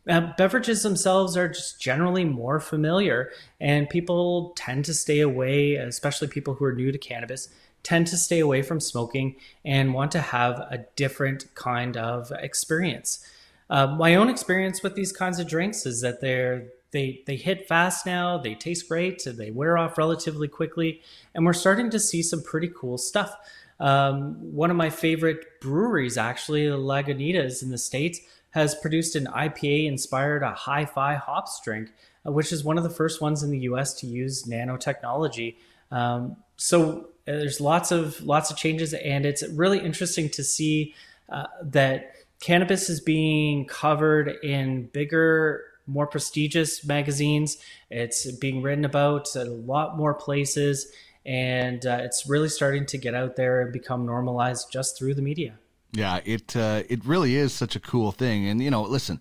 Uh, 0.08 0.32
beverages 0.36 0.82
themselves 0.82 1.36
are 1.36 1.48
just 1.48 1.80
generally 1.80 2.24
more 2.24 2.58
familiar, 2.58 3.30
and 3.60 3.88
people 3.88 4.52
tend 4.56 4.84
to 4.84 4.94
stay 4.94 5.20
away, 5.20 5.76
especially 5.76 6.26
people 6.26 6.54
who 6.54 6.64
are 6.64 6.74
new 6.74 6.90
to 6.90 6.98
cannabis, 6.98 7.48
tend 7.82 8.06
to 8.08 8.16
stay 8.16 8.40
away 8.40 8.62
from 8.62 8.80
smoking 8.80 9.36
and 9.64 9.94
want 9.94 10.10
to 10.10 10.20
have 10.20 10.58
a 10.70 10.84
different 10.96 11.52
kind 11.54 11.96
of 11.96 12.32
experience. 12.32 13.24
Uh, 13.70 13.86
my 13.86 14.14
own 14.16 14.28
experience 14.28 14.82
with 14.82 14.94
these 14.94 15.12
kinds 15.12 15.38
of 15.38 15.48
drinks 15.48 15.86
is 15.86 16.00
that 16.00 16.20
they're 16.20 16.66
they 16.90 17.22
they 17.26 17.36
hit 17.36 17.66
fast 17.66 18.04
now, 18.04 18.36
they 18.36 18.54
taste 18.54 18.88
great, 18.88 19.22
they 19.24 19.50
wear 19.50 19.78
off 19.78 19.96
relatively 19.96 20.46
quickly, 20.46 21.00
and 21.34 21.46
we're 21.46 21.52
starting 21.54 21.90
to 21.90 21.98
see 21.98 22.22
some 22.22 22.42
pretty 22.42 22.70
cool 22.74 22.98
stuff. 22.98 23.34
Um, 23.80 24.34
one 24.52 24.70
of 24.70 24.76
my 24.76 24.90
favorite 24.90 25.60
breweries, 25.60 26.18
actually, 26.18 26.66
Lagunitas 26.66 27.62
in 27.62 27.70
the 27.70 27.78
states, 27.78 28.20
has 28.52 28.74
produced 28.74 29.16
an 29.16 29.26
IPA 29.26 29.86
inspired 29.86 30.42
a 30.42 30.52
hi 30.52 30.84
fi 30.84 31.14
hops 31.14 31.60
drink, 31.64 31.90
uh, 32.26 32.32
which 32.32 32.52
is 32.52 32.62
one 32.64 32.78
of 32.78 32.84
the 32.84 32.90
first 32.90 33.20
ones 33.20 33.42
in 33.42 33.50
the 33.50 33.60
US 33.60 33.94
to 33.94 34.06
use 34.06 34.44
nanotechnology. 34.44 35.56
Um, 35.90 36.36
so 36.56 37.08
uh, 37.26 37.32
there's 37.32 37.60
lots 37.60 37.90
of 37.90 38.20
lots 38.22 38.50
of 38.50 38.56
changes, 38.56 38.94
and 38.94 39.26
it's 39.26 39.46
really 39.48 39.78
interesting 39.78 40.28
to 40.30 40.44
see 40.44 40.94
uh, 41.28 41.46
that 41.62 42.14
cannabis 42.40 42.88
is 42.90 43.00
being 43.00 43.66
covered 43.66 44.28
in 44.42 44.86
bigger 44.88 45.64
more 45.86 46.06
prestigious 46.06 46.84
magazines. 46.84 47.58
It's 47.90 48.30
being 48.32 48.62
written 48.62 48.84
about 48.84 49.34
at 49.34 49.46
a 49.46 49.50
lot 49.50 49.96
more 49.96 50.14
places, 50.14 50.92
and 51.24 51.84
uh, 51.86 52.00
it's 52.02 52.28
really 52.28 52.48
starting 52.48 52.84
to 52.86 52.98
get 52.98 53.14
out 53.14 53.36
there 53.36 53.62
and 53.62 53.72
become 53.72 54.04
normalized 54.04 54.70
just 54.70 54.98
through 54.98 55.14
the 55.14 55.22
media. 55.22 55.54
Yeah, 55.92 56.20
it 56.24 56.56
uh, 56.56 56.82
it 56.88 57.04
really 57.04 57.36
is 57.36 57.52
such 57.52 57.76
a 57.76 57.80
cool 57.80 58.12
thing, 58.12 58.46
and 58.46 58.62
you 58.62 58.70
know, 58.70 58.82
listen, 58.82 59.20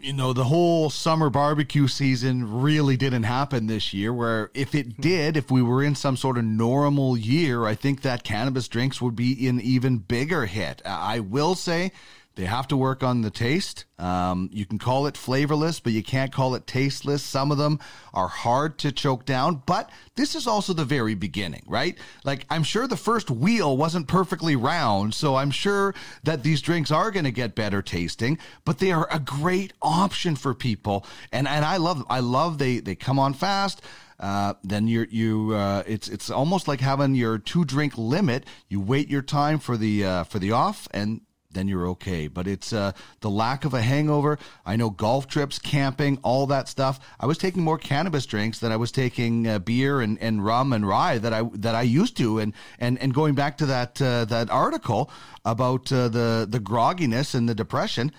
you 0.00 0.12
know, 0.12 0.32
the 0.32 0.44
whole 0.44 0.90
summer 0.90 1.28
barbecue 1.28 1.88
season 1.88 2.62
really 2.62 2.96
didn't 2.96 3.24
happen 3.24 3.66
this 3.66 3.92
year. 3.92 4.12
Where 4.12 4.50
if 4.54 4.74
it 4.74 4.86
hmm. 4.86 5.02
did, 5.02 5.36
if 5.36 5.50
we 5.50 5.62
were 5.62 5.82
in 5.82 5.94
some 5.94 6.16
sort 6.16 6.38
of 6.38 6.44
normal 6.44 7.16
year, 7.16 7.66
I 7.66 7.74
think 7.74 8.02
that 8.02 8.22
cannabis 8.22 8.68
drinks 8.68 9.00
would 9.00 9.16
be 9.16 9.48
an 9.48 9.60
even 9.60 9.98
bigger 9.98 10.46
hit. 10.46 10.82
I 10.84 11.18
will 11.20 11.56
say 11.56 11.92
they 12.40 12.46
have 12.46 12.68
to 12.68 12.76
work 12.76 13.02
on 13.02 13.20
the 13.20 13.30
taste. 13.30 13.84
Um, 13.98 14.48
you 14.50 14.64
can 14.64 14.78
call 14.78 15.06
it 15.06 15.14
flavorless, 15.14 15.78
but 15.78 15.92
you 15.92 16.02
can't 16.02 16.32
call 16.32 16.54
it 16.54 16.66
tasteless. 16.66 17.22
Some 17.22 17.52
of 17.52 17.58
them 17.58 17.78
are 18.14 18.28
hard 18.28 18.78
to 18.78 18.92
choke 18.92 19.26
down, 19.26 19.62
but 19.66 19.90
this 20.14 20.34
is 20.34 20.46
also 20.46 20.72
the 20.72 20.86
very 20.86 21.14
beginning, 21.14 21.64
right? 21.66 21.98
Like, 22.24 22.46
I'm 22.48 22.62
sure 22.62 22.86
the 22.86 22.96
first 22.96 23.30
wheel 23.30 23.76
wasn't 23.76 24.08
perfectly 24.08 24.56
round, 24.56 25.12
so 25.12 25.36
I'm 25.36 25.50
sure 25.50 25.94
that 26.24 26.42
these 26.42 26.62
drinks 26.62 26.90
are 26.90 27.10
going 27.10 27.26
to 27.26 27.30
get 27.30 27.54
better 27.54 27.82
tasting, 27.82 28.38
but 28.64 28.78
they 28.78 28.90
are 28.90 29.06
a 29.12 29.18
great 29.18 29.74
option 29.82 30.34
for 30.34 30.54
people. 30.54 31.04
And, 31.32 31.46
and 31.46 31.62
I 31.62 31.76
love, 31.76 32.06
I 32.08 32.20
love 32.20 32.56
they, 32.56 32.78
they 32.78 32.94
come 32.94 33.18
on 33.18 33.34
fast. 33.34 33.82
Uh, 34.18 34.54
then 34.62 34.86
you're 34.86 35.06
you 35.06 35.54
uh, 35.54 35.82
it's 35.86 36.06
it's 36.06 36.28
almost 36.28 36.68
like 36.68 36.82
having 36.82 37.14
your 37.14 37.38
two 37.38 37.64
drink 37.64 37.96
limit. 37.96 38.44
You 38.68 38.78
wait 38.78 39.08
your 39.08 39.22
time 39.22 39.58
for 39.58 39.78
the 39.78 40.04
uh, 40.04 40.24
for 40.24 40.38
the 40.38 40.52
off, 40.52 40.86
and 40.90 41.22
then 41.52 41.68
you're 41.68 41.86
okay. 41.88 42.28
But 42.28 42.46
it's 42.46 42.72
uh, 42.72 42.92
the 43.20 43.30
lack 43.30 43.64
of 43.64 43.74
a 43.74 43.82
hangover. 43.82 44.38
I 44.64 44.76
know 44.76 44.90
golf 44.90 45.26
trips, 45.26 45.58
camping, 45.58 46.18
all 46.22 46.46
that 46.46 46.68
stuff. 46.68 47.00
I 47.18 47.26
was 47.26 47.38
taking 47.38 47.62
more 47.62 47.78
cannabis 47.78 48.26
drinks 48.26 48.58
than 48.58 48.72
I 48.72 48.76
was 48.76 48.92
taking 48.92 49.46
uh, 49.46 49.58
beer 49.58 50.00
and, 50.00 50.18
and 50.20 50.44
rum 50.44 50.72
and 50.72 50.86
rye 50.86 51.18
that 51.18 51.32
I 51.32 51.42
that 51.54 51.74
I 51.74 51.82
used 51.82 52.16
to. 52.18 52.38
And 52.38 52.54
and 52.78 52.98
and 52.98 53.14
going 53.14 53.34
back 53.34 53.58
to 53.58 53.66
that 53.66 54.00
uh, 54.00 54.24
that 54.26 54.50
article 54.50 55.10
about 55.44 55.92
uh, 55.92 56.08
the 56.08 56.46
the 56.48 56.60
grogginess 56.60 57.34
and 57.34 57.48
the 57.48 57.54
depression. 57.54 58.12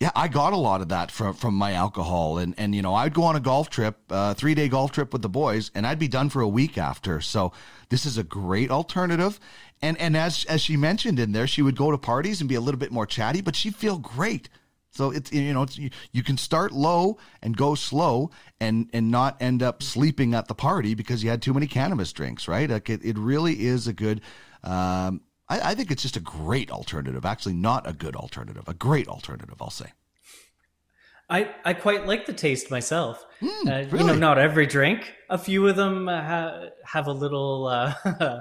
Yeah, 0.00 0.12
I 0.14 0.28
got 0.28 0.52
a 0.52 0.56
lot 0.56 0.80
of 0.80 0.90
that 0.90 1.10
from 1.10 1.34
from 1.34 1.54
my 1.54 1.72
alcohol, 1.72 2.38
and 2.38 2.54
and 2.56 2.72
you 2.72 2.82
know 2.82 2.94
I'd 2.94 3.12
go 3.12 3.24
on 3.24 3.34
a 3.34 3.40
golf 3.40 3.68
trip, 3.68 3.96
uh, 4.10 4.32
three 4.34 4.54
day 4.54 4.68
golf 4.68 4.92
trip 4.92 5.12
with 5.12 5.22
the 5.22 5.28
boys, 5.28 5.72
and 5.74 5.84
I'd 5.84 5.98
be 5.98 6.06
done 6.06 6.28
for 6.28 6.40
a 6.40 6.46
week 6.46 6.78
after. 6.78 7.20
So 7.20 7.52
this 7.88 8.06
is 8.06 8.16
a 8.16 8.22
great 8.22 8.70
alternative, 8.70 9.40
and 9.82 9.96
and 9.98 10.16
as 10.16 10.44
as 10.46 10.60
she 10.60 10.76
mentioned 10.76 11.18
in 11.18 11.32
there, 11.32 11.46
she 11.46 11.62
would 11.62 11.76
go 11.76 11.90
to 11.90 11.98
parties 11.98 12.40
and 12.40 12.48
be 12.48 12.54
a 12.54 12.60
little 12.60 12.78
bit 12.78 12.92
more 12.92 13.06
chatty, 13.06 13.40
but 13.40 13.56
she'd 13.56 13.76
feel 13.76 13.98
great. 13.98 14.48
So 14.90 15.10
it's 15.10 15.32
you 15.32 15.52
know 15.52 15.62
it's, 15.62 15.78
you, 15.78 15.90
you 16.12 16.22
can 16.22 16.36
start 16.36 16.72
low 16.72 17.18
and 17.42 17.56
go 17.56 17.74
slow 17.74 18.30
and 18.60 18.88
and 18.92 19.10
not 19.10 19.36
end 19.40 19.62
up 19.62 19.82
sleeping 19.82 20.34
at 20.34 20.48
the 20.48 20.54
party 20.54 20.94
because 20.94 21.22
you 21.22 21.30
had 21.30 21.42
too 21.42 21.54
many 21.54 21.66
cannabis 21.66 22.12
drinks, 22.12 22.48
right? 22.48 22.68
Like 22.68 22.90
it, 22.90 23.04
it 23.04 23.18
really 23.18 23.66
is 23.66 23.86
a 23.86 23.92
good. 23.92 24.20
Um, 24.64 25.20
I, 25.48 25.70
I 25.70 25.74
think 25.74 25.90
it's 25.90 26.02
just 26.02 26.16
a 26.16 26.20
great 26.20 26.70
alternative. 26.70 27.24
Actually, 27.24 27.54
not 27.54 27.88
a 27.88 27.92
good 27.92 28.16
alternative, 28.16 28.64
a 28.66 28.74
great 28.74 29.08
alternative. 29.08 29.56
I'll 29.60 29.70
say. 29.70 29.92
I, 31.30 31.54
I 31.64 31.74
quite 31.74 32.06
like 32.06 32.24
the 32.24 32.32
taste 32.32 32.70
myself. 32.70 33.24
Mm, 33.42 33.66
uh, 33.66 33.88
really? 33.90 33.98
You 33.98 34.06
know, 34.06 34.14
not 34.14 34.38
every 34.38 34.66
drink. 34.66 35.12
A 35.28 35.36
few 35.36 35.68
of 35.68 35.76
them 35.76 36.08
uh, 36.08 36.22
ha- 36.22 36.60
have 36.84 37.06
a 37.06 37.12
little 37.12 37.66
uh, 37.66 37.92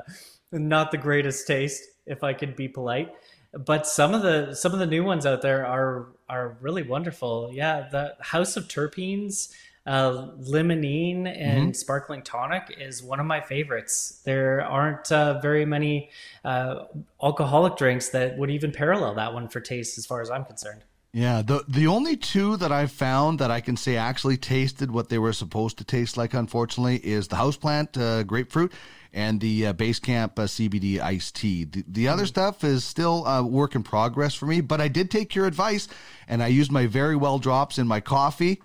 not 0.51 0.91
the 0.91 0.97
greatest 0.97 1.47
taste, 1.47 1.83
if 2.05 2.23
I 2.23 2.33
could 2.33 2.55
be 2.55 2.67
polite. 2.67 3.13
But 3.53 3.87
some 3.87 4.13
of 4.13 4.21
the 4.21 4.53
some 4.53 4.73
of 4.73 4.79
the 4.79 4.85
new 4.85 5.03
ones 5.03 5.25
out 5.25 5.41
there 5.41 5.65
are 5.65 6.07
are 6.29 6.57
really 6.61 6.83
wonderful. 6.83 7.49
Yeah, 7.53 7.87
the 7.89 8.15
House 8.19 8.57
of 8.57 8.67
Terpenes, 8.67 9.53
uh, 9.85 10.27
limonene 10.41 11.25
and 11.27 11.61
mm-hmm. 11.61 11.71
sparkling 11.71 12.21
tonic 12.21 12.75
is 12.77 13.01
one 13.01 13.19
of 13.19 13.25
my 13.25 13.39
favorites. 13.39 14.21
There 14.25 14.61
aren't 14.61 15.11
uh, 15.11 15.39
very 15.39 15.65
many 15.65 16.09
uh, 16.43 16.85
alcoholic 17.23 17.77
drinks 17.77 18.09
that 18.09 18.37
would 18.37 18.51
even 18.51 18.71
parallel 18.71 19.15
that 19.15 19.33
one 19.33 19.47
for 19.47 19.61
taste, 19.61 19.97
as 19.97 20.05
far 20.05 20.21
as 20.21 20.29
I'm 20.29 20.43
concerned. 20.43 20.83
Yeah, 21.13 21.41
the 21.41 21.63
the 21.67 21.87
only 21.87 22.17
two 22.17 22.57
that 22.57 22.71
I've 22.71 22.91
found 22.91 23.39
that 23.39 23.49
I 23.49 23.61
can 23.61 23.77
say 23.77 23.95
actually 23.95 24.37
tasted 24.37 24.91
what 24.91 25.07
they 25.07 25.17
were 25.17 25.33
supposed 25.33 25.77
to 25.77 25.85
taste 25.85 26.17
like, 26.17 26.33
unfortunately, 26.33 26.97
is 26.97 27.29
the 27.29 27.37
houseplant 27.37 27.97
uh, 27.97 28.23
grapefruit 28.23 28.73
and 29.13 29.39
the 29.39 29.67
uh, 29.67 29.73
Basecamp 29.73 30.37
uh, 30.37 30.43
CBD 30.43 30.99
iced 30.99 31.35
tea. 31.35 31.63
The, 31.63 31.83
the 31.87 32.07
other 32.07 32.23
mm. 32.23 32.27
stuff 32.27 32.63
is 32.63 32.83
still 32.83 33.25
a 33.25 33.43
work 33.43 33.75
in 33.75 33.83
progress 33.83 34.35
for 34.35 34.45
me, 34.45 34.61
but 34.61 34.81
I 34.81 34.87
did 34.87 35.11
take 35.11 35.35
your 35.35 35.45
advice 35.45 35.87
and 36.27 36.43
I 36.43 36.47
used 36.47 36.71
my 36.71 36.87
Veryvell 36.87 37.41
drops 37.41 37.77
in 37.77 37.87
my 37.87 37.99
coffee. 37.99 38.61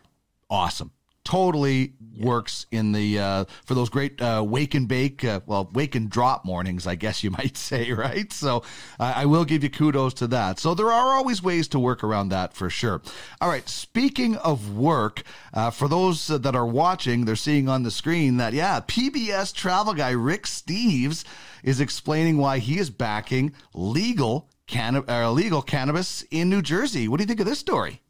Awesome. 0.50 0.92
Totally 1.24 1.92
works 2.18 2.66
in 2.70 2.92
the 2.92 3.18
uh, 3.18 3.44
for 3.64 3.74
those 3.74 3.88
great 3.88 4.20
uh, 4.20 4.44
wake 4.46 4.74
and 4.74 4.88
bake, 4.88 5.24
uh, 5.24 5.40
well, 5.46 5.70
wake 5.72 5.94
and 5.94 6.10
drop 6.10 6.44
mornings, 6.44 6.86
I 6.86 6.94
guess 6.94 7.24
you 7.24 7.30
might 7.38 7.56
say, 7.56 7.92
right? 7.92 8.32
So 8.32 8.62
I 8.98 9.26
will 9.26 9.44
give 9.44 9.62
you 9.62 9.70
kudos 9.70 10.14
to 10.14 10.26
that. 10.28 10.58
So 10.58 10.74
there 10.74 10.90
are 10.90 11.14
always 11.14 11.42
ways 11.42 11.68
to 11.68 11.78
work 11.78 12.04
around 12.04 12.28
that 12.30 12.54
for 12.54 12.70
sure. 12.70 13.02
All 13.40 13.48
right, 13.48 13.68
speaking 13.68 14.36
of 14.36 14.76
work, 14.76 15.22
uh, 15.52 15.70
for 15.70 15.88
those 15.88 16.26
that 16.26 16.54
are 16.54 16.66
watching, 16.66 17.24
they're 17.24 17.36
seeing 17.36 17.68
on 17.68 17.82
the 17.82 17.90
screen 17.90 18.36
that 18.38 18.52
yeah, 18.52 18.80
PBS 18.80 19.54
travel 19.54 19.94
guy 19.94 20.10
Rick 20.10 20.44
Steves 20.44 21.24
is 21.62 21.80
explaining 21.80 22.38
why 22.38 22.58
he 22.58 22.78
is 22.78 22.90
backing 22.90 23.52
legal. 23.74 24.48
Canna- 24.68 25.04
uh, 25.06 25.30
legal 25.30 25.60
cannabis 25.60 26.24
in 26.30 26.48
New 26.48 26.62
Jersey. 26.62 27.06
What 27.06 27.18
do 27.18 27.24
you 27.24 27.26
think 27.26 27.40
of 27.40 27.46
this 27.46 27.58
story? 27.58 28.01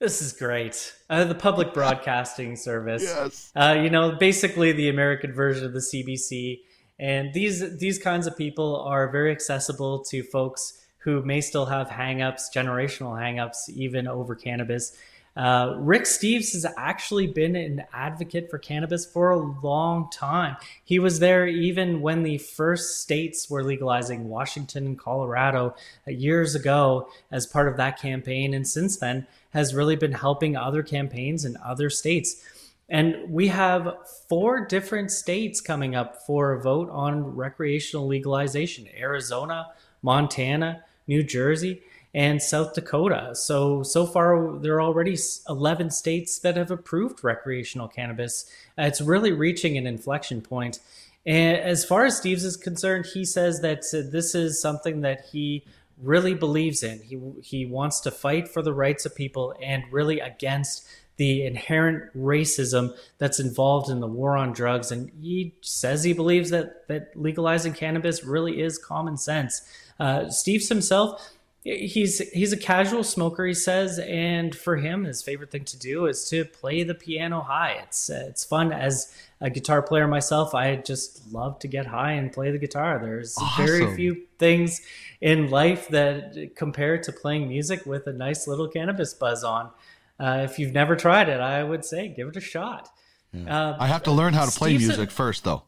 This 0.00 0.22
is 0.22 0.32
great. 0.32 0.94
Uh, 1.10 1.24
the 1.24 1.34
public 1.34 1.74
broadcasting 1.74 2.56
service. 2.56 3.02
Yes. 3.02 3.52
Uh, 3.54 3.78
you 3.82 3.90
know, 3.90 4.12
basically 4.12 4.72
the 4.72 4.88
American 4.88 5.32
version 5.32 5.66
of 5.66 5.74
the 5.74 5.80
CBC. 5.80 6.60
And 6.98 7.32
these 7.34 7.78
these 7.78 7.98
kinds 7.98 8.26
of 8.26 8.36
people 8.36 8.80
are 8.80 9.10
very 9.10 9.30
accessible 9.30 10.02
to 10.04 10.22
folks 10.22 10.80
who 10.98 11.22
may 11.22 11.40
still 11.40 11.66
have 11.66 11.88
hangups, 11.88 12.44
generational 12.54 13.12
hangups, 13.12 13.68
even 13.68 14.06
over 14.06 14.34
cannabis. 14.34 14.96
Uh, 15.36 15.76
Rick 15.78 16.02
Steves 16.02 16.52
has 16.52 16.66
actually 16.76 17.26
been 17.26 17.54
an 17.54 17.84
advocate 17.92 18.50
for 18.50 18.58
cannabis 18.58 19.06
for 19.06 19.30
a 19.30 19.36
long 19.36 20.10
time. 20.10 20.56
He 20.84 20.98
was 20.98 21.20
there 21.20 21.46
even 21.46 22.00
when 22.00 22.22
the 22.24 22.38
first 22.38 23.00
states 23.00 23.48
were 23.48 23.62
legalizing, 23.62 24.28
Washington 24.28 24.86
and 24.86 24.98
Colorado, 24.98 25.74
uh, 26.06 26.10
years 26.10 26.54
ago, 26.54 27.08
as 27.30 27.46
part 27.46 27.68
of 27.68 27.76
that 27.76 28.00
campaign. 28.00 28.54
And 28.54 28.66
since 28.66 28.96
then, 28.96 29.26
has 29.50 29.74
really 29.74 29.96
been 29.96 30.12
helping 30.12 30.56
other 30.56 30.82
campaigns 30.82 31.44
in 31.44 31.56
other 31.64 31.90
states. 31.90 32.44
And 32.88 33.30
we 33.30 33.48
have 33.48 33.96
four 34.28 34.66
different 34.66 35.12
states 35.12 35.60
coming 35.60 35.94
up 35.94 36.26
for 36.26 36.52
a 36.52 36.60
vote 36.60 36.90
on 36.90 37.36
recreational 37.36 38.06
legalization 38.06 38.88
Arizona, 38.98 39.68
Montana, 40.02 40.84
New 41.06 41.22
Jersey, 41.22 41.82
and 42.12 42.42
South 42.42 42.74
Dakota. 42.74 43.34
So, 43.34 43.82
so 43.82 44.06
far, 44.06 44.58
there 44.58 44.74
are 44.74 44.82
already 44.82 45.16
11 45.48 45.90
states 45.90 46.38
that 46.40 46.56
have 46.56 46.70
approved 46.70 47.22
recreational 47.22 47.88
cannabis. 47.88 48.50
Uh, 48.76 48.82
it's 48.82 49.00
really 49.00 49.32
reaching 49.32 49.78
an 49.78 49.86
inflection 49.86 50.40
point. 50.40 50.80
And 51.24 51.58
as 51.58 51.84
far 51.84 52.04
as 52.04 52.20
Steves 52.20 52.44
is 52.44 52.56
concerned, 52.56 53.06
he 53.12 53.24
says 53.24 53.60
that 53.60 53.84
uh, 53.94 54.10
this 54.10 54.34
is 54.34 54.60
something 54.60 55.02
that 55.02 55.26
he 55.30 55.64
really 56.02 56.34
believes 56.34 56.82
in. 56.82 57.00
He 57.00 57.20
he 57.42 57.66
wants 57.66 58.00
to 58.00 58.10
fight 58.10 58.48
for 58.48 58.62
the 58.62 58.72
rights 58.72 59.04
of 59.04 59.14
people 59.14 59.54
and 59.62 59.84
really 59.90 60.18
against 60.18 60.86
the 61.18 61.44
inherent 61.44 62.10
racism 62.16 62.96
that's 63.18 63.38
involved 63.38 63.90
in 63.90 64.00
the 64.00 64.06
war 64.06 64.38
on 64.38 64.54
drugs. 64.54 64.90
And 64.90 65.10
he 65.20 65.54
says 65.60 66.02
he 66.02 66.14
believes 66.14 66.48
that 66.50 66.88
that 66.88 67.12
legalizing 67.14 67.74
cannabis 67.74 68.24
really 68.24 68.62
is 68.62 68.78
common 68.78 69.18
sense. 69.18 69.60
Uh, 69.98 70.20
Steves 70.22 70.68
himself. 70.70 71.30
He's 71.62 72.20
he's 72.30 72.54
a 72.54 72.56
casual 72.56 73.04
smoker, 73.04 73.44
he 73.46 73.52
says, 73.52 73.98
and 73.98 74.56
for 74.56 74.76
him, 74.76 75.04
his 75.04 75.22
favorite 75.22 75.50
thing 75.50 75.64
to 75.66 75.78
do 75.78 76.06
is 76.06 76.26
to 76.30 76.46
play 76.46 76.84
the 76.84 76.94
piano 76.94 77.42
high. 77.42 77.82
It's 77.84 78.08
uh, 78.08 78.24
it's 78.28 78.44
fun 78.44 78.72
as 78.72 79.14
a 79.42 79.50
guitar 79.50 79.82
player 79.82 80.08
myself. 80.08 80.54
I 80.54 80.76
just 80.76 81.30
love 81.30 81.58
to 81.58 81.68
get 81.68 81.84
high 81.84 82.12
and 82.12 82.32
play 82.32 82.50
the 82.50 82.58
guitar. 82.58 82.98
There's 82.98 83.36
awesome. 83.36 83.66
very 83.66 83.94
few 83.94 84.22
things 84.38 84.80
in 85.20 85.50
life 85.50 85.88
that 85.88 86.52
compare 86.56 86.96
to 86.96 87.12
playing 87.12 87.48
music 87.48 87.84
with 87.84 88.06
a 88.06 88.12
nice 88.14 88.48
little 88.48 88.68
cannabis 88.68 89.12
buzz 89.12 89.44
on. 89.44 89.70
Uh, 90.18 90.46
if 90.48 90.58
you've 90.58 90.72
never 90.72 90.96
tried 90.96 91.28
it, 91.28 91.40
I 91.40 91.62
would 91.62 91.84
say 91.84 92.08
give 92.08 92.28
it 92.28 92.36
a 92.36 92.40
shot. 92.40 92.88
Yeah. 93.34 93.70
Uh, 93.70 93.76
I 93.78 93.86
have 93.86 94.04
to 94.04 94.12
learn 94.12 94.32
how 94.32 94.46
to 94.46 94.50
play 94.50 94.76
music 94.78 95.10
first, 95.10 95.44
though. 95.44 95.62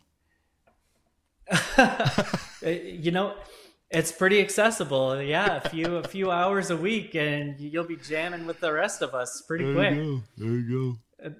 you 2.62 3.10
know, 3.10 3.34
it's 3.92 4.10
pretty 4.10 4.40
accessible. 4.40 5.20
Yeah, 5.20 5.56
a 5.56 5.68
few 5.68 5.96
a 5.96 6.08
few 6.08 6.30
hours 6.30 6.70
a 6.70 6.76
week, 6.76 7.14
and 7.14 7.58
you'll 7.60 7.84
be 7.84 7.96
jamming 7.96 8.46
with 8.46 8.60
the 8.60 8.72
rest 8.72 9.02
of 9.02 9.14
us 9.14 9.42
pretty 9.42 9.64
there 9.64 9.74
quick. 9.74 9.94
You 9.94 10.22
there 10.36 10.50
you 10.50 10.98
go. 11.20 11.26
Uh, 11.26 11.30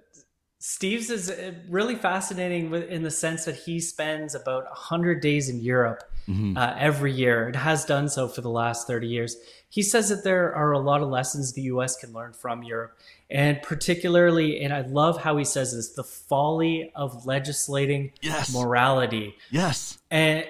Steves 0.61 1.11
is 1.11 1.28
uh, 1.28 1.54
really 1.68 1.97
fascinating 1.97 2.73
in 2.73 3.02
the 3.02 3.11
sense 3.11 3.47
that 3.47 3.56
he 3.56 3.80
spends 3.80 4.37
about 4.37 4.64
100 4.66 5.21
days 5.21 5.49
in 5.49 5.59
Europe 5.61 6.04
mm-hmm. 6.28 6.56
uh, 6.56 6.75
every 6.78 7.12
year. 7.12 7.49
It 7.49 7.56
has 7.56 7.85
done 7.85 8.09
so 8.09 8.28
for 8.28 8.42
the 8.42 8.50
last 8.50 8.87
30 8.87 9.09
years. 9.09 9.37
He 9.71 9.82
says 9.82 10.09
that 10.11 10.23
there 10.23 10.54
are 10.54 10.71
a 10.71 10.78
lot 10.78 11.02
of 11.02 11.09
lessons 11.09 11.52
the 11.52 11.62
US 11.62 11.97
can 11.97 12.12
learn 12.12 12.32
from 12.32 12.62
Europe, 12.62 12.97
and 13.28 13.61
particularly, 13.62 14.62
and 14.62 14.73
I 14.73 14.82
love 14.82 15.21
how 15.21 15.37
he 15.37 15.44
says 15.44 15.75
this 15.75 15.94
the 15.94 16.04
folly 16.04 16.92
of 16.94 17.26
legislating 17.26 18.12
yes. 18.21 18.52
morality. 18.52 19.34
Yes. 19.50 19.99
And 20.10 20.45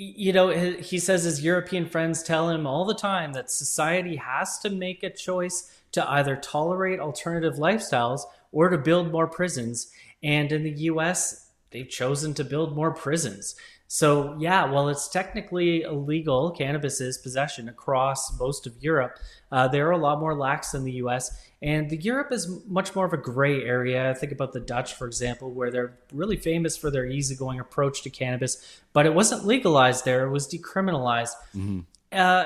you 0.00 0.32
know, 0.32 0.48
he 0.48 0.98
says 0.98 1.24
his 1.24 1.44
European 1.44 1.84
friends 1.84 2.22
tell 2.22 2.48
him 2.48 2.66
all 2.66 2.86
the 2.86 2.94
time 2.94 3.34
that 3.34 3.50
society 3.50 4.16
has 4.16 4.58
to 4.60 4.70
make 4.70 5.02
a 5.02 5.10
choice 5.10 5.70
to 5.92 6.10
either 6.10 6.36
tolerate 6.36 7.00
alternative 7.00 7.56
lifestyles 7.56 8.22
or 8.50 8.70
to 8.70 8.78
build 8.78 9.12
more 9.12 9.26
prisons. 9.26 9.92
And 10.22 10.50
in 10.52 10.62
the 10.62 10.70
US, 10.70 11.50
they've 11.70 11.88
chosen 11.88 12.32
to 12.34 12.44
build 12.44 12.74
more 12.74 12.92
prisons. 12.92 13.54
So, 13.92 14.36
yeah, 14.38 14.70
while 14.70 14.88
it's 14.88 15.08
technically 15.08 15.82
illegal, 15.82 16.52
cannabis 16.52 17.00
is 17.00 17.18
possession 17.18 17.68
across 17.68 18.38
most 18.38 18.64
of 18.68 18.80
Europe. 18.80 19.18
Uh, 19.50 19.66
they're 19.66 19.90
a 19.90 19.98
lot 19.98 20.20
more 20.20 20.32
lax 20.36 20.70
than 20.70 20.84
the 20.84 20.92
US. 20.92 21.36
And 21.60 21.90
the 21.90 21.96
Europe 21.96 22.30
is 22.30 22.48
much 22.68 22.94
more 22.94 23.04
of 23.04 23.12
a 23.12 23.16
gray 23.16 23.64
area. 23.64 24.14
Think 24.14 24.30
about 24.30 24.52
the 24.52 24.60
Dutch, 24.60 24.94
for 24.94 25.08
example, 25.08 25.50
where 25.50 25.72
they're 25.72 25.98
really 26.12 26.36
famous 26.36 26.76
for 26.76 26.88
their 26.88 27.04
easygoing 27.04 27.58
approach 27.58 28.02
to 28.02 28.10
cannabis, 28.10 28.80
but 28.92 29.06
it 29.06 29.14
wasn't 29.14 29.44
legalized 29.44 30.04
there, 30.04 30.24
it 30.24 30.30
was 30.30 30.46
decriminalized. 30.46 31.34
Mm-hmm. 31.56 31.80
Uh, 32.12 32.44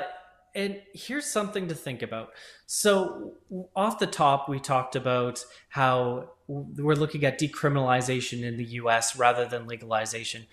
and 0.55 0.81
here's 0.95 1.27
something 1.27 1.69
to 1.69 1.75
think 1.75 2.01
about. 2.01 2.31
So, 2.67 3.35
off 3.77 3.99
the 3.99 4.07
top, 4.07 4.49
we 4.49 4.61
talked 4.61 4.97
about 4.97 5.45
how 5.69 6.31
we're 6.47 6.97
looking 6.97 7.25
at 7.25 7.39
decriminalization 7.39 8.43
in 8.45 8.57
the 8.57 8.65
US 8.65 9.15
rather 9.15 9.45
than 9.45 9.67
legalization. 9.67 10.47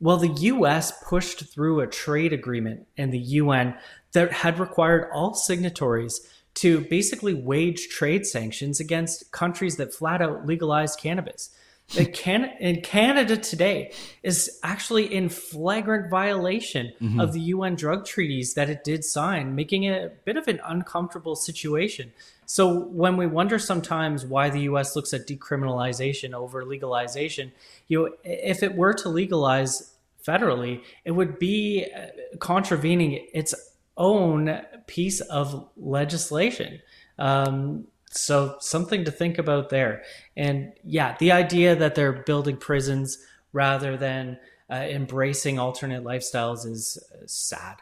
Well, 0.00 0.16
the 0.16 0.28
US 0.28 0.92
pushed 1.02 1.52
through 1.52 1.80
a 1.80 1.86
trade 1.86 2.32
agreement 2.32 2.86
in 2.96 3.10
the 3.10 3.18
UN 3.18 3.76
that 4.12 4.32
had 4.32 4.60
required 4.60 5.10
all 5.12 5.34
signatories 5.34 6.20
to 6.54 6.80
basically 6.82 7.34
wage 7.34 7.88
trade 7.88 8.26
sanctions 8.26 8.80
against 8.80 9.32
countries 9.32 9.76
that 9.76 9.94
flat 9.94 10.22
out 10.22 10.46
legalized 10.46 11.00
cannabis. 11.00 11.50
Can- 11.88 12.52
in 12.60 12.82
Canada 12.82 13.36
today 13.36 13.92
is 14.22 14.58
actually 14.62 15.12
in 15.12 15.30
flagrant 15.30 16.10
violation 16.10 16.92
mm-hmm. 17.00 17.18
of 17.18 17.32
the 17.32 17.40
UN 17.40 17.76
drug 17.76 18.04
treaties 18.04 18.54
that 18.54 18.68
it 18.68 18.84
did 18.84 19.04
sign, 19.04 19.54
making 19.54 19.84
it 19.84 20.04
a 20.04 20.08
bit 20.24 20.36
of 20.36 20.48
an 20.48 20.60
uncomfortable 20.66 21.34
situation. 21.34 22.12
So 22.44 22.84
when 22.84 23.16
we 23.16 23.26
wonder 23.26 23.58
sometimes 23.58 24.26
why 24.26 24.50
the 24.50 24.60
US 24.60 24.96
looks 24.96 25.14
at 25.14 25.26
decriminalization 25.26 26.34
over 26.34 26.64
legalization, 26.64 27.52
you 27.88 27.98
know, 27.98 28.14
if 28.22 28.62
it 28.62 28.74
were 28.74 28.92
to 28.94 29.08
legalize 29.08 29.94
federally, 30.26 30.82
it 31.04 31.12
would 31.12 31.38
be 31.38 31.86
uh, 31.96 32.06
contravening 32.38 33.26
its 33.32 33.54
own 33.96 34.60
piece 34.86 35.20
of 35.20 35.68
legislation. 35.76 36.80
Um, 37.18 37.86
so 38.18 38.56
something 38.60 39.04
to 39.04 39.10
think 39.10 39.38
about 39.38 39.70
there. 39.70 40.02
And 40.36 40.72
yeah, 40.84 41.16
the 41.18 41.32
idea 41.32 41.76
that 41.76 41.94
they're 41.94 42.12
building 42.12 42.56
prisons 42.56 43.18
rather 43.52 43.96
than 43.96 44.38
uh, 44.70 44.74
embracing 44.74 45.58
alternate 45.58 46.04
lifestyles 46.04 46.66
is 46.66 46.98
uh, 47.14 47.22
sad. 47.26 47.76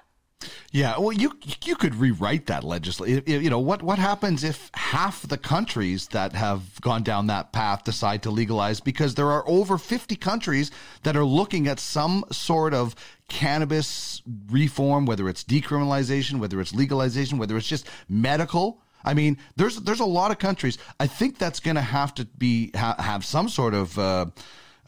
Yeah, 0.70 0.98
well, 0.98 1.12
you 1.12 1.32
you 1.64 1.74
could 1.76 1.94
rewrite 1.94 2.46
that 2.46 2.62
legislation. 2.62 3.22
You 3.26 3.48
know 3.48 3.58
what 3.58 3.82
what 3.82 3.98
happens 3.98 4.44
if 4.44 4.70
half 4.74 5.26
the 5.26 5.38
countries 5.38 6.08
that 6.08 6.34
have 6.34 6.80
gone 6.82 7.02
down 7.02 7.26
that 7.28 7.52
path 7.52 7.84
decide 7.84 8.22
to 8.24 8.30
legalize? 8.30 8.80
Because 8.80 9.14
there 9.14 9.30
are 9.30 9.48
over 9.48 9.78
fifty 9.78 10.14
countries 10.14 10.70
that 11.04 11.16
are 11.16 11.24
looking 11.24 11.66
at 11.66 11.80
some 11.80 12.24
sort 12.30 12.74
of 12.74 12.94
cannabis 13.28 14.22
reform, 14.50 15.06
whether 15.06 15.28
it's 15.28 15.42
decriminalization, 15.42 16.38
whether 16.38 16.60
it's 16.60 16.74
legalization, 16.74 17.38
whether 17.38 17.56
it's 17.56 17.68
just 17.68 17.88
medical. 18.08 18.82
I 19.06 19.14
mean, 19.14 19.38
there's 19.56 19.76
there's 19.76 20.00
a 20.00 20.04
lot 20.04 20.30
of 20.30 20.38
countries. 20.38 20.76
I 21.00 21.06
think 21.06 21.38
that's 21.38 21.60
going 21.60 21.76
to 21.76 21.82
have 21.82 22.14
to 22.16 22.24
be 22.24 22.72
ha- 22.74 22.96
have 22.98 23.24
some 23.24 23.48
sort 23.48 23.74
of. 23.74 23.98
Uh, 23.98 24.26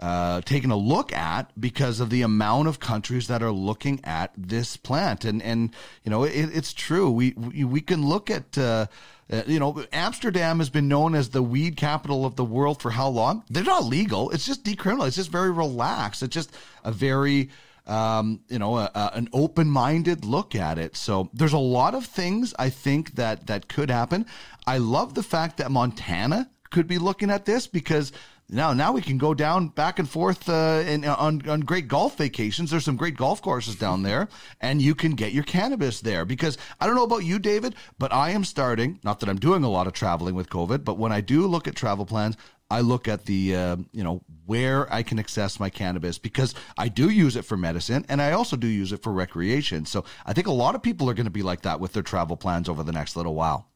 uh, 0.00 0.40
taken 0.42 0.70
a 0.70 0.76
look 0.76 1.12
at 1.12 1.50
because 1.60 1.98
of 1.98 2.08
the 2.08 2.22
amount 2.22 2.68
of 2.68 2.78
countries 2.78 3.26
that 3.26 3.42
are 3.42 3.50
looking 3.50 4.00
at 4.04 4.30
this 4.36 4.76
plant. 4.76 5.24
And, 5.24 5.42
and 5.42 5.74
you 6.04 6.10
know, 6.10 6.22
it, 6.22 6.32
it's 6.54 6.72
true. 6.72 7.10
We, 7.10 7.32
we, 7.32 7.80
can 7.80 8.06
look 8.06 8.30
at, 8.30 8.56
uh, 8.56 8.86
uh, 9.28 9.42
you 9.48 9.58
know, 9.58 9.84
Amsterdam 9.92 10.58
has 10.58 10.70
been 10.70 10.86
known 10.86 11.16
as 11.16 11.30
the 11.30 11.42
weed 11.42 11.76
capital 11.76 12.24
of 12.24 12.36
the 12.36 12.44
world 12.44 12.80
for 12.80 12.90
how 12.90 13.08
long? 13.08 13.42
They're 13.50 13.64
not 13.64 13.86
legal. 13.86 14.30
It's 14.30 14.46
just 14.46 14.62
decriminalized. 14.62 15.08
It's 15.08 15.16
just 15.16 15.32
very 15.32 15.50
relaxed. 15.50 16.22
It's 16.22 16.34
just 16.34 16.54
a 16.84 16.92
very, 16.92 17.50
um, 17.88 18.40
you 18.48 18.58
know, 18.58 18.76
a, 18.76 18.90
a, 18.94 19.10
an 19.14 19.28
open-minded 19.32 20.24
look 20.24 20.54
at 20.54 20.78
it. 20.78 20.96
So 20.96 21.30
there's 21.32 21.54
a 21.54 21.58
lot 21.58 21.94
of 21.94 22.04
things 22.04 22.54
I 22.58 22.70
think 22.70 23.14
that 23.16 23.46
that 23.46 23.68
could 23.68 23.90
happen. 23.90 24.26
I 24.66 24.78
love 24.78 25.14
the 25.14 25.22
fact 25.22 25.56
that 25.56 25.70
Montana 25.70 26.50
could 26.70 26.86
be 26.86 26.98
looking 26.98 27.30
at 27.30 27.46
this 27.46 27.66
because 27.66 28.12
now 28.50 28.72
now 28.72 28.92
we 28.92 29.02
can 29.02 29.18
go 29.18 29.34
down 29.34 29.68
back 29.68 29.98
and 29.98 30.08
forth 30.08 30.48
uh, 30.48 30.82
in, 30.86 31.04
on 31.04 31.46
on 31.48 31.60
great 31.60 31.86
golf 31.86 32.16
vacations. 32.16 32.70
There's 32.70 32.84
some 32.84 32.96
great 32.96 33.16
golf 33.16 33.42
courses 33.42 33.76
down 33.76 34.02
there, 34.02 34.28
and 34.60 34.80
you 34.80 34.94
can 34.94 35.12
get 35.12 35.32
your 35.32 35.44
cannabis 35.44 36.00
there. 36.00 36.24
Because 36.24 36.56
I 36.80 36.86
don't 36.86 36.96
know 36.96 37.04
about 37.04 37.24
you, 37.24 37.38
David, 37.38 37.74
but 37.98 38.12
I 38.12 38.30
am 38.30 38.44
starting. 38.44 39.00
Not 39.04 39.20
that 39.20 39.28
I'm 39.28 39.38
doing 39.38 39.64
a 39.64 39.70
lot 39.70 39.86
of 39.86 39.92
traveling 39.92 40.34
with 40.34 40.48
COVID, 40.48 40.82
but 40.82 40.96
when 40.96 41.12
I 41.12 41.20
do 41.20 41.46
look 41.46 41.68
at 41.68 41.74
travel 41.74 42.06
plans, 42.06 42.36
I 42.70 42.82
look 42.82 43.08
at 43.08 43.24
the 43.24 43.56
uh, 43.56 43.76
you 43.92 44.04
know 44.04 44.22
where 44.44 44.92
I 44.92 45.02
can 45.02 45.18
access 45.18 45.58
my 45.58 45.70
cannabis 45.70 46.18
because 46.18 46.54
I 46.76 46.88
do 46.88 47.08
use 47.08 47.36
it 47.36 47.44
for 47.44 47.56
medicine 47.56 48.04
and 48.08 48.20
I 48.20 48.32
also 48.32 48.56
do 48.56 48.66
use 48.66 48.92
it 48.92 49.02
for 49.02 49.12
recreation. 49.12 49.86
So 49.86 50.04
I 50.24 50.32
think 50.32 50.46
a 50.46 50.52
lot 50.52 50.74
of 50.74 50.82
people 50.82 51.08
are 51.08 51.14
going 51.14 51.26
to 51.26 51.30
be 51.30 51.42
like 51.42 51.62
that 51.62 51.80
with 51.80 51.92
their 51.92 52.02
travel 52.02 52.36
plans 52.36 52.68
over 52.68 52.82
the 52.82 52.92
next 52.92 53.16
little 53.16 53.34
while. 53.34 53.68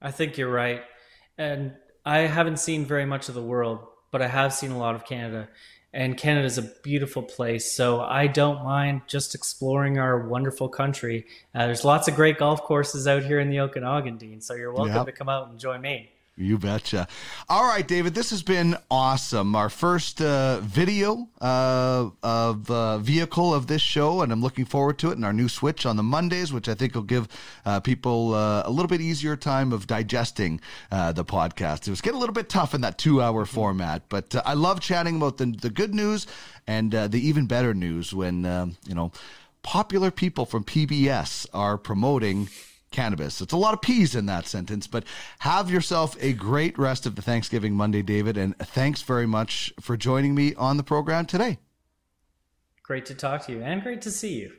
I 0.00 0.10
think 0.10 0.36
you're 0.36 0.50
right, 0.50 0.82
and 1.38 1.74
I 2.04 2.18
haven't 2.18 2.58
seen 2.58 2.84
very 2.84 3.06
much 3.06 3.28
of 3.28 3.34
the 3.34 3.42
world, 3.42 3.86
but 4.10 4.20
I 4.20 4.28
have 4.28 4.52
seen 4.52 4.70
a 4.70 4.78
lot 4.78 4.94
of 4.94 5.04
Canada. 5.04 5.48
And 5.92 6.18
Canada 6.18 6.44
is 6.44 6.58
a 6.58 6.62
beautiful 6.62 7.22
place, 7.22 7.72
so 7.72 8.02
I 8.02 8.26
don't 8.26 8.62
mind 8.62 9.02
just 9.06 9.34
exploring 9.34 9.98
our 9.98 10.28
wonderful 10.28 10.68
country. 10.68 11.24
Uh, 11.54 11.64
there's 11.66 11.86
lots 11.86 12.06
of 12.06 12.14
great 12.14 12.36
golf 12.36 12.62
courses 12.62 13.08
out 13.08 13.22
here 13.22 13.40
in 13.40 13.48
the 13.48 13.60
Okanagan, 13.60 14.18
Dean. 14.18 14.42
So 14.42 14.52
you're 14.52 14.72
welcome 14.72 14.94
yep. 14.94 15.06
to 15.06 15.12
come 15.12 15.30
out 15.30 15.48
and 15.48 15.58
join 15.58 15.80
me. 15.80 16.10
You 16.38 16.58
betcha. 16.58 17.08
All 17.48 17.66
right, 17.66 17.86
David, 17.88 18.14
this 18.14 18.28
has 18.28 18.42
been 18.42 18.76
awesome. 18.90 19.56
Our 19.56 19.70
first 19.70 20.20
uh, 20.20 20.60
video 20.60 21.30
uh, 21.40 22.10
of 22.22 22.70
uh, 22.70 22.98
vehicle 22.98 23.54
of 23.54 23.68
this 23.68 23.80
show, 23.80 24.20
and 24.20 24.30
I'm 24.30 24.42
looking 24.42 24.66
forward 24.66 24.98
to 24.98 25.08
it. 25.08 25.14
And 25.14 25.24
our 25.24 25.32
new 25.32 25.48
switch 25.48 25.86
on 25.86 25.96
the 25.96 26.02
Mondays, 26.02 26.52
which 26.52 26.68
I 26.68 26.74
think 26.74 26.94
will 26.94 27.00
give 27.00 27.26
uh, 27.64 27.80
people 27.80 28.34
uh, 28.34 28.64
a 28.66 28.70
little 28.70 28.86
bit 28.86 29.00
easier 29.00 29.34
time 29.34 29.72
of 29.72 29.86
digesting 29.86 30.60
uh, 30.92 31.12
the 31.12 31.24
podcast. 31.24 31.86
It 31.86 31.90
was 31.90 32.02
getting 32.02 32.18
a 32.18 32.20
little 32.20 32.34
bit 32.34 32.50
tough 32.50 32.74
in 32.74 32.82
that 32.82 32.98
two 32.98 33.22
hour 33.22 33.46
format, 33.46 34.02
but 34.10 34.34
I 34.44 34.52
love 34.52 34.80
chatting 34.80 35.16
about 35.16 35.38
the, 35.38 35.46
the 35.46 35.70
good 35.70 35.94
news 35.94 36.26
and 36.66 36.92
the 36.92 37.18
even 37.18 37.46
better 37.46 37.72
news 37.72 38.12
when, 38.12 38.44
um, 38.44 38.76
you 38.86 38.94
know, 38.94 39.10
popular 39.62 40.10
people 40.10 40.44
from 40.44 40.64
PBS 40.64 41.46
are 41.54 41.78
promoting 41.78 42.50
cannabis. 42.90 43.40
It's 43.40 43.52
a 43.52 43.56
lot 43.56 43.74
of 43.74 43.80
P's 43.80 44.14
in 44.14 44.26
that 44.26 44.46
sentence, 44.46 44.86
but 44.86 45.04
have 45.40 45.70
yourself 45.70 46.16
a 46.20 46.32
great 46.32 46.78
rest 46.78 47.06
of 47.06 47.16
the 47.16 47.22
Thanksgiving 47.22 47.74
Monday, 47.74 48.02
David. 48.02 48.36
And 48.36 48.56
thanks 48.58 49.02
very 49.02 49.26
much 49.26 49.72
for 49.80 49.96
joining 49.96 50.34
me 50.34 50.54
on 50.54 50.76
the 50.76 50.84
program 50.84 51.26
today. 51.26 51.58
Great 52.82 53.06
to 53.06 53.14
talk 53.14 53.44
to 53.46 53.52
you 53.52 53.62
and 53.62 53.82
great 53.82 54.02
to 54.02 54.10
see 54.10 54.40
you. 54.40 54.52